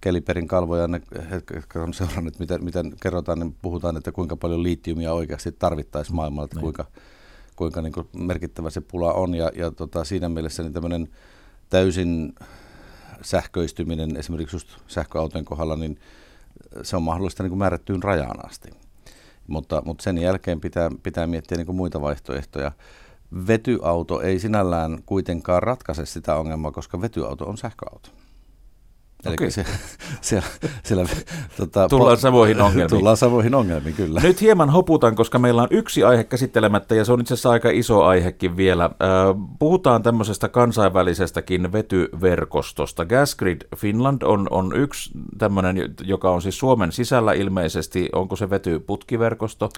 Keliperin 0.01 0.47
kalvoja, 0.47 0.87
ne, 0.87 1.01
jotka 1.55 1.83
on 1.83 1.93
seuranneet, 1.93 2.39
miten, 2.39 2.63
miten 2.63 2.93
kerrotaan, 3.01 3.39
niin 3.39 3.55
puhutaan, 3.61 3.97
että 3.97 4.11
kuinka 4.11 4.35
paljon 4.35 4.63
liittiumia 4.63 5.13
oikeasti 5.13 5.51
tarvittaisiin 5.51 6.15
maailmalla, 6.15 6.45
että 6.45 6.55
niin. 6.55 6.61
kuinka, 6.61 6.85
kuinka 7.55 7.81
niin 7.81 7.93
kuin 7.93 8.07
merkittävä 8.17 8.69
se 8.69 8.81
pula 8.81 9.13
on. 9.13 9.35
Ja, 9.35 9.51
ja 9.55 9.71
tota, 9.71 10.03
siinä 10.03 10.29
mielessä 10.29 10.63
niin 10.63 10.73
tämmöinen 10.73 11.09
täysin 11.69 12.35
sähköistyminen 13.21 14.17
esimerkiksi 14.17 14.55
just 14.55 14.67
sähköautojen 14.87 15.45
kohdalla, 15.45 15.75
niin 15.75 15.99
se 16.81 16.95
on 16.95 17.03
mahdollista 17.03 17.43
niin 17.43 17.51
kuin 17.51 17.59
määrättyyn 17.59 18.03
rajaan 18.03 18.45
asti. 18.45 18.69
Mutta, 19.47 19.81
mutta 19.85 20.03
sen 20.03 20.17
jälkeen 20.17 20.61
pitää, 20.61 20.89
pitää 21.03 21.27
miettiä 21.27 21.57
niin 21.57 21.65
kuin 21.65 21.75
muita 21.75 22.01
vaihtoehtoja 22.01 22.71
vetyauto 23.47 24.21
ei 24.21 24.39
sinällään 24.39 24.99
kuitenkaan 25.05 25.63
ratkaise 25.63 26.05
sitä 26.05 26.35
ongelmaa, 26.35 26.71
koska 26.71 27.01
vetyauto 27.01 27.45
on 27.45 27.57
sähköauto. 27.57 28.09
Eli 29.25 29.51
se, 29.51 29.65
siellä, 30.21 30.47
siellä, 30.83 31.05
tota, 31.57 31.87
tullaan 31.87 32.17
samoihin 32.17 32.61
ongelmiin. 32.61 32.89
Tullaan 32.89 33.17
samoihin 33.17 33.55
ongelmiin, 33.55 33.95
kyllä. 33.95 34.19
Nyt 34.23 34.41
hieman 34.41 34.69
hoputan, 34.69 35.15
koska 35.15 35.39
meillä 35.39 35.61
on 35.61 35.67
yksi 35.71 36.03
aihe 36.03 36.23
käsittelemättä, 36.23 36.95
ja 36.95 37.05
se 37.05 37.13
on 37.13 37.21
itse 37.21 37.33
asiassa 37.33 37.49
aika 37.49 37.69
iso 37.69 38.03
aihekin 38.03 38.57
vielä. 38.57 38.89
Puhutaan 39.59 40.03
tämmöisestä 40.03 40.49
kansainvälisestäkin 40.49 41.71
vetyverkostosta. 41.71 43.05
Gasgrid 43.05 43.61
Finland 43.75 44.21
on, 44.21 44.47
on 44.49 44.75
yksi 44.75 45.11
tämmöinen, 45.37 45.95
joka 46.03 46.31
on 46.31 46.41
siis 46.41 46.59
Suomen 46.59 46.91
sisällä 46.91 47.33
ilmeisesti. 47.33 48.09
Onko 48.13 48.35
se 48.35 48.49
vetyputkiverkosto? 48.49 49.69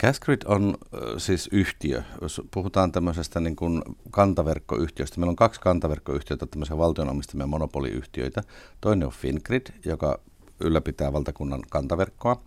Gasgrid 0.00 0.42
on 0.46 0.74
siis 1.18 1.48
yhtiö. 1.52 2.02
Jos 2.22 2.42
puhutaan 2.50 2.92
tämmöisestä 2.92 3.40
niin 3.40 3.56
kuin 3.56 3.82
kantaverkkoyhtiöstä, 4.10 5.20
meillä 5.20 5.30
on 5.30 5.36
kaksi 5.36 5.60
kantaverkkoyhtiötä, 5.60 6.46
tämmöisiä 6.46 6.78
valtionomistamia 6.78 7.46
monopoliyhtiöitä. 7.46 8.42
Toinen 8.80 9.06
on 9.06 9.12
Fingrid, 9.12 9.66
joka 9.84 10.18
ylläpitää 10.60 11.12
valtakunnan 11.12 11.62
kantaverkkoa, 11.70 12.42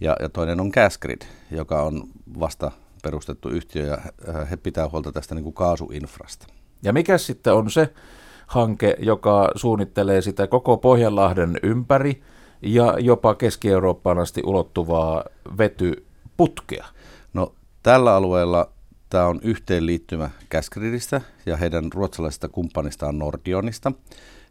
ja, 0.00 0.16
ja 0.20 0.28
toinen 0.28 0.60
on 0.60 0.70
Gasgrid, 0.74 1.22
joka 1.50 1.82
on 1.82 2.02
vasta 2.40 2.70
perustettu 3.02 3.48
yhtiö, 3.48 3.86
ja 3.86 3.98
he 4.50 4.56
pitää 4.56 4.88
huolta 4.88 5.12
tästä 5.12 5.34
niin 5.34 5.42
kuin 5.42 5.54
kaasuinfrasta. 5.54 6.46
Ja 6.82 6.92
mikä 6.92 7.18
sitten 7.18 7.54
on 7.54 7.70
se 7.70 7.92
hanke, 8.46 8.96
joka 8.98 9.50
suunnittelee 9.54 10.22
sitä 10.22 10.46
koko 10.46 10.76
Pohjanlahden 10.76 11.58
ympäri 11.62 12.22
ja 12.62 12.98
jopa 12.98 13.34
Keski-Eurooppaan 13.34 14.18
asti 14.18 14.42
ulottuvaa 14.44 15.24
vety 15.58 16.05
putkea? 16.36 16.86
No 17.32 17.54
tällä 17.82 18.14
alueella 18.14 18.70
tämä 19.10 19.26
on 19.26 19.40
yhteenliittymä 19.42 20.30
Gasgridistä 20.50 21.20
ja 21.46 21.56
heidän 21.56 21.92
ruotsalaisesta 21.92 22.48
kumppanistaan 22.48 23.18
Nordionista. 23.18 23.92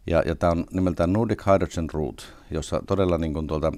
Ja, 0.06 0.22
ja 0.26 0.34
tämä 0.34 0.52
on 0.52 0.66
nimeltään 0.72 1.12
Nordic 1.12 1.46
Hydrogen 1.46 1.90
Route, 1.92 2.22
jossa 2.50 2.82
todella 2.86 3.18
niin 3.18 3.32
kuin 3.32 3.46
tuolta 3.46 3.72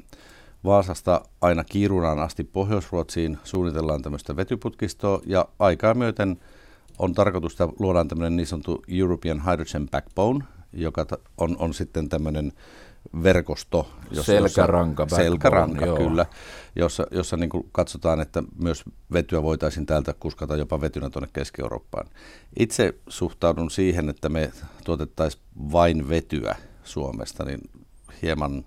Vaasasta 0.65 1.21
aina 1.41 1.65
Kiirunaan 1.65 2.19
asti 2.19 2.45
Pohjois-Ruotsiin 2.45 3.39
suunnitellaan 3.45 4.03
tämmöistä 4.03 4.37
vetyputkistoa 4.37 5.21
ja 5.27 5.49
aikaa 5.59 5.95
myöten 5.95 6.41
on 6.99 7.15
tarkoitus, 7.15 7.53
että 7.53 7.69
luodaan 7.79 8.09
tämmöinen 8.09 8.37
niin 8.37 8.47
sanottu 8.47 8.85
European 8.89 9.43
Hydrogen 9.45 9.89
Backbone, 9.89 10.45
joka 10.73 11.07
on, 11.39 11.57
on 11.59 11.75
sitten 11.75 12.09
tämmöinen 12.09 12.53
verkosto. 13.23 13.91
Jossa, 14.11 14.33
selkäranka. 14.33 15.03
Jossa, 15.03 15.17
selkäranka, 15.17 15.87
joo. 15.87 15.97
kyllä. 15.97 16.27
Jossa, 16.77 17.07
jossa 17.11 17.37
niin 17.37 17.51
kuin 17.51 17.69
katsotaan, 17.73 18.21
että 18.21 18.43
myös 18.63 18.85
vetyä 19.13 19.43
voitaisiin 19.43 19.87
täältä 19.87 20.15
kuskata 20.21 20.57
jopa 20.57 20.81
vetynä 20.81 21.11
tuonne 21.11 21.29
Keski-Eurooppaan. 21.33 22.09
Itse 22.59 22.95
suhtaudun 23.09 23.71
siihen, 23.71 24.09
että 24.09 24.29
me 24.29 24.53
tuotettaisiin 24.85 25.43
vain 25.73 26.09
vetyä 26.09 26.57
Suomesta, 26.85 27.45
niin 27.45 27.61
hieman, 28.23 28.65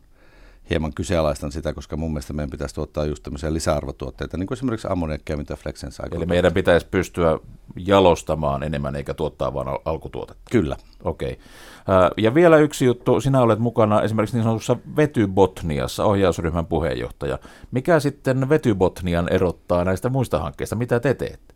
hieman 0.72 0.94
kyseenalaistan 0.94 1.52
sitä, 1.52 1.74
koska 1.74 1.98
mun 1.98 2.12
mielestä 2.12 2.34
meidän 2.34 2.50
pitäisi 2.50 2.76
tuottaa 2.76 3.06
just 3.06 3.24
tämmöisiä 3.24 3.54
lisäarvotuotteita, 3.54 4.38
niin 4.38 4.48
kuin 4.48 4.56
esimerkiksi 4.56 4.88
ammoniakkia, 4.92 5.38
mitä 5.38 5.56
Flexen 5.56 5.92
saa. 5.92 6.06
Eli 6.12 6.26
meidän 6.26 6.54
pitäisi 6.54 6.88
pystyä 6.92 7.40
jalostamaan 7.76 8.64
enemmän 8.64 8.96
eikä 8.96 9.14
tuottaa 9.14 9.54
vain 9.54 9.68
al- 9.68 9.80
alkutuotetta. 9.86 10.44
Kyllä. 10.52 10.78
Okei. 11.04 11.32
Okay. 11.32 12.10
Ja 12.18 12.34
vielä 12.34 12.58
yksi 12.58 12.86
juttu, 12.86 13.22
sinä 13.22 13.42
olet 13.42 13.60
mukana 13.60 14.02
esimerkiksi 14.02 14.36
niin 14.36 14.44
sanotussa 14.44 14.78
Vetybotniassa, 14.96 16.06
ohjausryhmän 16.06 16.66
puheenjohtaja. 16.66 17.40
Mikä 17.72 18.00
sitten 18.00 18.50
Vetybotnian 18.50 19.30
erottaa 19.30 19.84
näistä 19.86 20.10
muista 20.10 20.40
hankkeista? 20.40 20.76
Mitä 20.76 21.00
te 21.00 21.14
teette? 21.14 21.54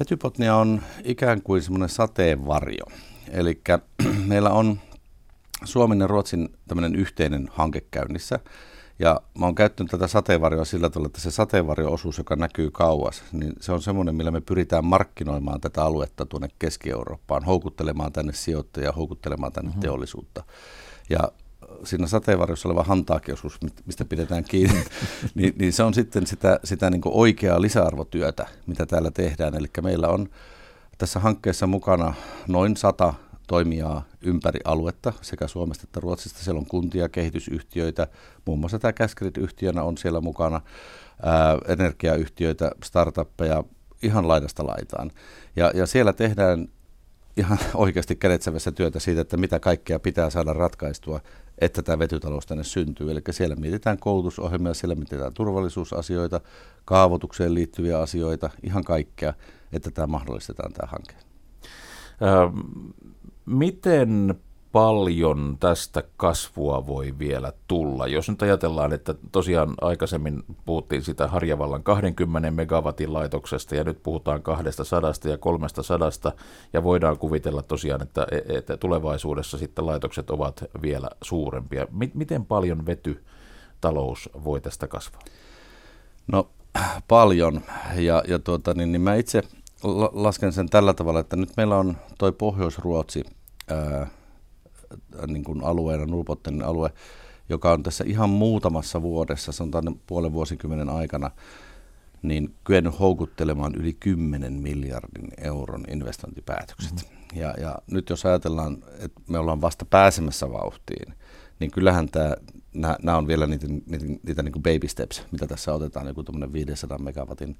Vetybotnia 0.00 0.56
on 0.56 0.82
ikään 1.04 1.42
kuin 1.42 1.62
semmoinen 1.62 1.88
sateenvarjo. 1.88 2.84
Eli 3.30 3.60
meillä 4.26 4.50
on 4.50 4.78
Suomen 5.64 6.00
ja 6.00 6.06
Ruotsin 6.06 6.48
tämmöinen 6.68 6.96
yhteinen 6.96 7.48
hanke 7.52 7.80
käynnissä. 7.90 8.38
Ja 8.98 9.20
mä 9.38 9.46
oon 9.46 9.54
käyttänyt 9.54 9.90
tätä 9.90 10.06
sateenvarjoa 10.06 10.64
sillä 10.64 10.90
tavalla, 10.90 11.06
että 11.06 11.20
se 11.20 11.30
sateenvarjo-osuus, 11.30 12.18
joka 12.18 12.36
näkyy 12.36 12.70
kauas, 12.70 13.22
niin 13.32 13.52
se 13.60 13.72
on 13.72 13.82
semmoinen, 13.82 14.14
millä 14.14 14.30
me 14.30 14.40
pyritään 14.40 14.84
markkinoimaan 14.84 15.60
tätä 15.60 15.84
aluetta 15.84 16.26
tuonne 16.26 16.48
Keski-Eurooppaan, 16.58 17.44
houkuttelemaan 17.44 18.12
tänne 18.12 18.32
sijoittajia, 18.32 18.92
houkuttelemaan 18.92 19.52
tänne 19.52 19.68
mm-hmm. 19.68 19.80
teollisuutta. 19.80 20.44
Ja 21.10 21.18
siinä 21.84 22.06
sateenvarjossa 22.06 22.68
oleva 22.68 22.82
hantaakiosuus, 22.82 23.58
mistä 23.86 24.04
pidetään 24.04 24.44
kiinni, 24.44 24.84
niin, 25.34 25.54
niin 25.58 25.72
se 25.72 25.82
on 25.82 25.94
sitten 25.94 26.26
sitä, 26.26 26.60
sitä 26.64 26.90
niin 26.90 27.02
oikeaa 27.04 27.60
lisäarvotyötä, 27.60 28.46
mitä 28.66 28.86
täällä 28.86 29.10
tehdään. 29.10 29.54
Eli 29.54 29.68
meillä 29.82 30.08
on 30.08 30.28
tässä 30.98 31.20
hankkeessa 31.20 31.66
mukana 31.66 32.14
noin 32.48 32.76
sata 32.76 33.14
toimijaa 33.46 34.04
ympäri 34.20 34.60
aluetta 34.64 35.12
sekä 35.22 35.46
Suomesta 35.46 35.84
että 35.84 36.00
Ruotsista. 36.00 36.38
Siellä 36.44 36.58
on 36.58 36.66
kuntia, 36.66 37.08
kehitysyhtiöitä, 37.08 38.06
muun 38.44 38.58
muassa 38.58 38.78
tämä 38.78 38.92
Käskrit-yhtiönä 38.92 39.82
on 39.82 39.98
siellä 39.98 40.20
mukana, 40.20 40.60
ää, 41.22 41.58
energiayhtiöitä, 41.68 42.70
startuppeja, 42.84 43.64
ihan 44.02 44.28
laidasta 44.28 44.66
laitaan. 44.66 45.10
Ja, 45.56 45.70
ja 45.74 45.86
siellä 45.86 46.12
tehdään 46.12 46.68
ihan 47.36 47.58
oikeasti 47.74 48.16
kädetsävässä 48.16 48.72
työtä 48.72 49.00
siitä, 49.00 49.20
että 49.20 49.36
mitä 49.36 49.60
kaikkea 49.60 49.98
pitää 49.98 50.30
saada 50.30 50.52
ratkaistua, 50.52 51.20
että 51.58 51.82
tämä 51.82 51.98
vetytalous 51.98 52.46
tänne 52.46 52.64
syntyy. 52.64 53.10
Eli 53.10 53.20
siellä 53.30 53.56
mietitään 53.56 53.98
koulutusohjelmia, 53.98 54.74
siellä 54.74 54.94
mietitään 54.94 55.34
turvallisuusasioita, 55.34 56.40
kaavoitukseen 56.84 57.54
liittyviä 57.54 57.98
asioita, 57.98 58.50
ihan 58.62 58.84
kaikkea, 58.84 59.32
että 59.72 59.90
tämä 59.90 60.06
mahdollistetaan 60.06 60.72
tämä 60.72 60.88
hanke. 60.90 61.14
Miten 63.46 64.34
paljon 64.72 65.56
tästä 65.60 66.02
kasvua 66.16 66.86
voi 66.86 67.14
vielä 67.18 67.52
tulla? 67.68 68.06
Jos 68.06 68.28
nyt 68.28 68.42
ajatellaan, 68.42 68.92
että 68.92 69.14
tosiaan 69.32 69.74
aikaisemmin 69.80 70.42
puhuttiin 70.64 71.02
sitä 71.02 71.28
Harjavallan 71.28 71.82
20 71.82 72.50
megawatin 72.50 73.12
laitoksesta 73.12 73.74
ja 73.74 73.84
nyt 73.84 74.02
puhutaan 74.02 74.42
200 74.42 75.12
ja 75.24 75.38
300 75.38 76.32
ja 76.72 76.82
voidaan 76.82 77.18
kuvitella 77.18 77.62
tosiaan, 77.62 78.02
että, 78.02 78.26
että 78.48 78.76
tulevaisuudessa 78.76 79.58
sitten 79.58 79.86
laitokset 79.86 80.30
ovat 80.30 80.64
vielä 80.82 81.08
suurempia. 81.22 81.86
Miten 82.14 82.46
paljon 82.46 82.86
vetytalous 82.86 84.30
voi 84.44 84.60
tästä 84.60 84.88
kasvaa? 84.88 85.22
No 86.26 86.50
paljon 87.08 87.60
ja, 87.94 88.22
ja 88.28 88.38
tuota, 88.38 88.74
niin, 88.74 88.92
niin 88.92 89.02
mä 89.02 89.14
itse 89.14 89.42
lasken 90.12 90.52
sen 90.52 90.68
tällä 90.68 90.94
tavalla, 90.94 91.20
että 91.20 91.36
nyt 91.36 91.56
meillä 91.56 91.76
on 91.76 91.96
toi 92.18 92.32
Pohjois-Ruotsi 92.32 93.24
ää, 93.70 94.06
niin 95.26 95.44
kuin 95.44 95.64
alueena, 95.64 96.06
Nurpottenin 96.06 96.62
alue, 96.62 96.90
joka 97.48 97.72
on 97.72 97.82
tässä 97.82 98.04
ihan 98.06 98.30
muutamassa 98.30 99.02
vuodessa, 99.02 99.52
sanotaan 99.52 100.00
puolen 100.06 100.32
vuosikymmenen 100.32 100.88
aikana, 100.88 101.30
niin 102.22 102.54
kyennyt 102.64 103.00
houkuttelemaan 103.00 103.74
yli 103.74 103.92
10 103.92 104.52
miljardin 104.52 105.28
euron 105.38 105.84
investointipäätökset. 105.90 106.92
Mm-hmm. 106.92 107.40
Ja, 107.40 107.54
ja 107.60 107.78
nyt 107.90 108.10
jos 108.10 108.26
ajatellaan, 108.26 108.84
että 108.98 109.20
me 109.28 109.38
ollaan 109.38 109.60
vasta 109.60 109.84
pääsemässä 109.84 110.52
vauhtiin, 110.52 111.14
niin 111.60 111.70
kyllähän 111.70 112.08
tämä, 112.08 112.34
nämä 113.02 113.18
on 113.18 113.26
vielä 113.26 113.46
niitä, 113.46 113.66
niitä, 113.66 114.06
niitä 114.22 114.42
niin 114.42 114.52
kuin 114.52 114.62
baby 114.62 114.88
steps, 114.88 115.22
mitä 115.32 115.46
tässä 115.46 115.72
otetaan, 115.72 116.06
joku 116.06 116.24
500 116.52 116.98
megawatin 116.98 117.56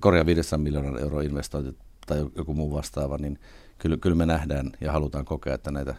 korjaa 0.00 0.26
500 0.26 0.58
miljoonan 0.58 1.02
euroa 1.02 1.22
investointi 1.22 1.78
tai 2.06 2.26
joku 2.36 2.54
muu 2.54 2.72
vastaava, 2.72 3.18
niin 3.18 3.38
kyllä, 3.78 3.96
kyllä 3.96 4.16
me 4.16 4.26
nähdään 4.26 4.72
ja 4.80 4.92
halutaan 4.92 5.24
kokea, 5.24 5.54
että 5.54 5.70
näitä 5.70 5.94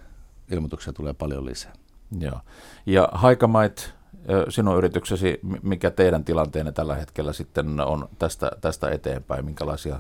ilmoituksia 0.52 0.94
tulee 0.94 1.14
paljon 1.14 1.46
lisää. 1.46 1.74
Joo. 2.20 2.40
Ja 2.86 3.10
Haikamait, 3.12 3.94
sinun 4.50 4.78
yrityksesi, 4.78 5.40
mikä 5.64 5.92
teidän 5.92 6.24
tilanteenne 6.24 6.72
tällä 6.72 6.96
hetkellä 6.96 7.34
sitten 7.34 7.80
on 7.80 8.10
tästä, 8.20 8.52
tästä 8.62 8.90
eteenpäin, 8.90 9.46
minkälaisia 9.46 10.00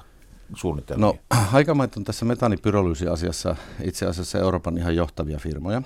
suunnitelmia? 0.55 1.05
No, 1.05 1.15
Haikamait 1.51 1.97
on 1.97 2.03
tässä 2.03 2.25
metaanipyrolyysi-asiassa 2.25 3.55
itse 3.83 4.05
asiassa 4.05 4.39
Euroopan 4.39 4.77
ihan 4.77 4.95
johtavia 4.95 5.39
firmoja. 5.39 5.81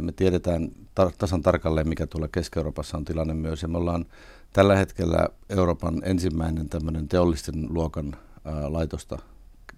Me 0.00 0.12
tiedetään 0.12 0.70
tar- 1.00 1.12
tasan 1.18 1.42
tarkalleen, 1.42 1.88
mikä 1.88 2.06
tuolla 2.06 2.28
Keski-Euroopassa 2.32 2.96
on 2.96 3.04
tilanne 3.04 3.34
myös, 3.34 3.62
ja 3.62 3.68
me 3.68 3.78
ollaan 3.78 4.06
tällä 4.52 4.76
hetkellä 4.76 5.28
Euroopan 5.48 6.02
ensimmäinen 6.04 6.68
tämmöinen 6.68 7.08
teollisten 7.08 7.66
luokan 7.68 8.16
ää, 8.44 8.72
laitosta 8.72 9.18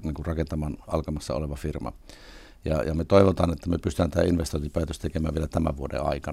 niin 0.03 0.15
kuin 0.15 0.27
rakentamaan 0.27 0.77
alkamassa 0.87 1.35
oleva 1.35 1.57
firma. 1.57 1.93
Ja, 2.65 2.83
ja 2.83 2.95
me 2.95 3.05
toivotaan, 3.05 3.53
että 3.53 3.71
me 3.71 3.79
pystytään 3.79 4.11
tämä 4.11 4.27
investointipäätös 4.27 4.99
tekemään 4.99 5.35
vielä 5.35 5.49
tämän 5.49 5.77
vuoden 5.77 6.03
aikana. 6.03 6.31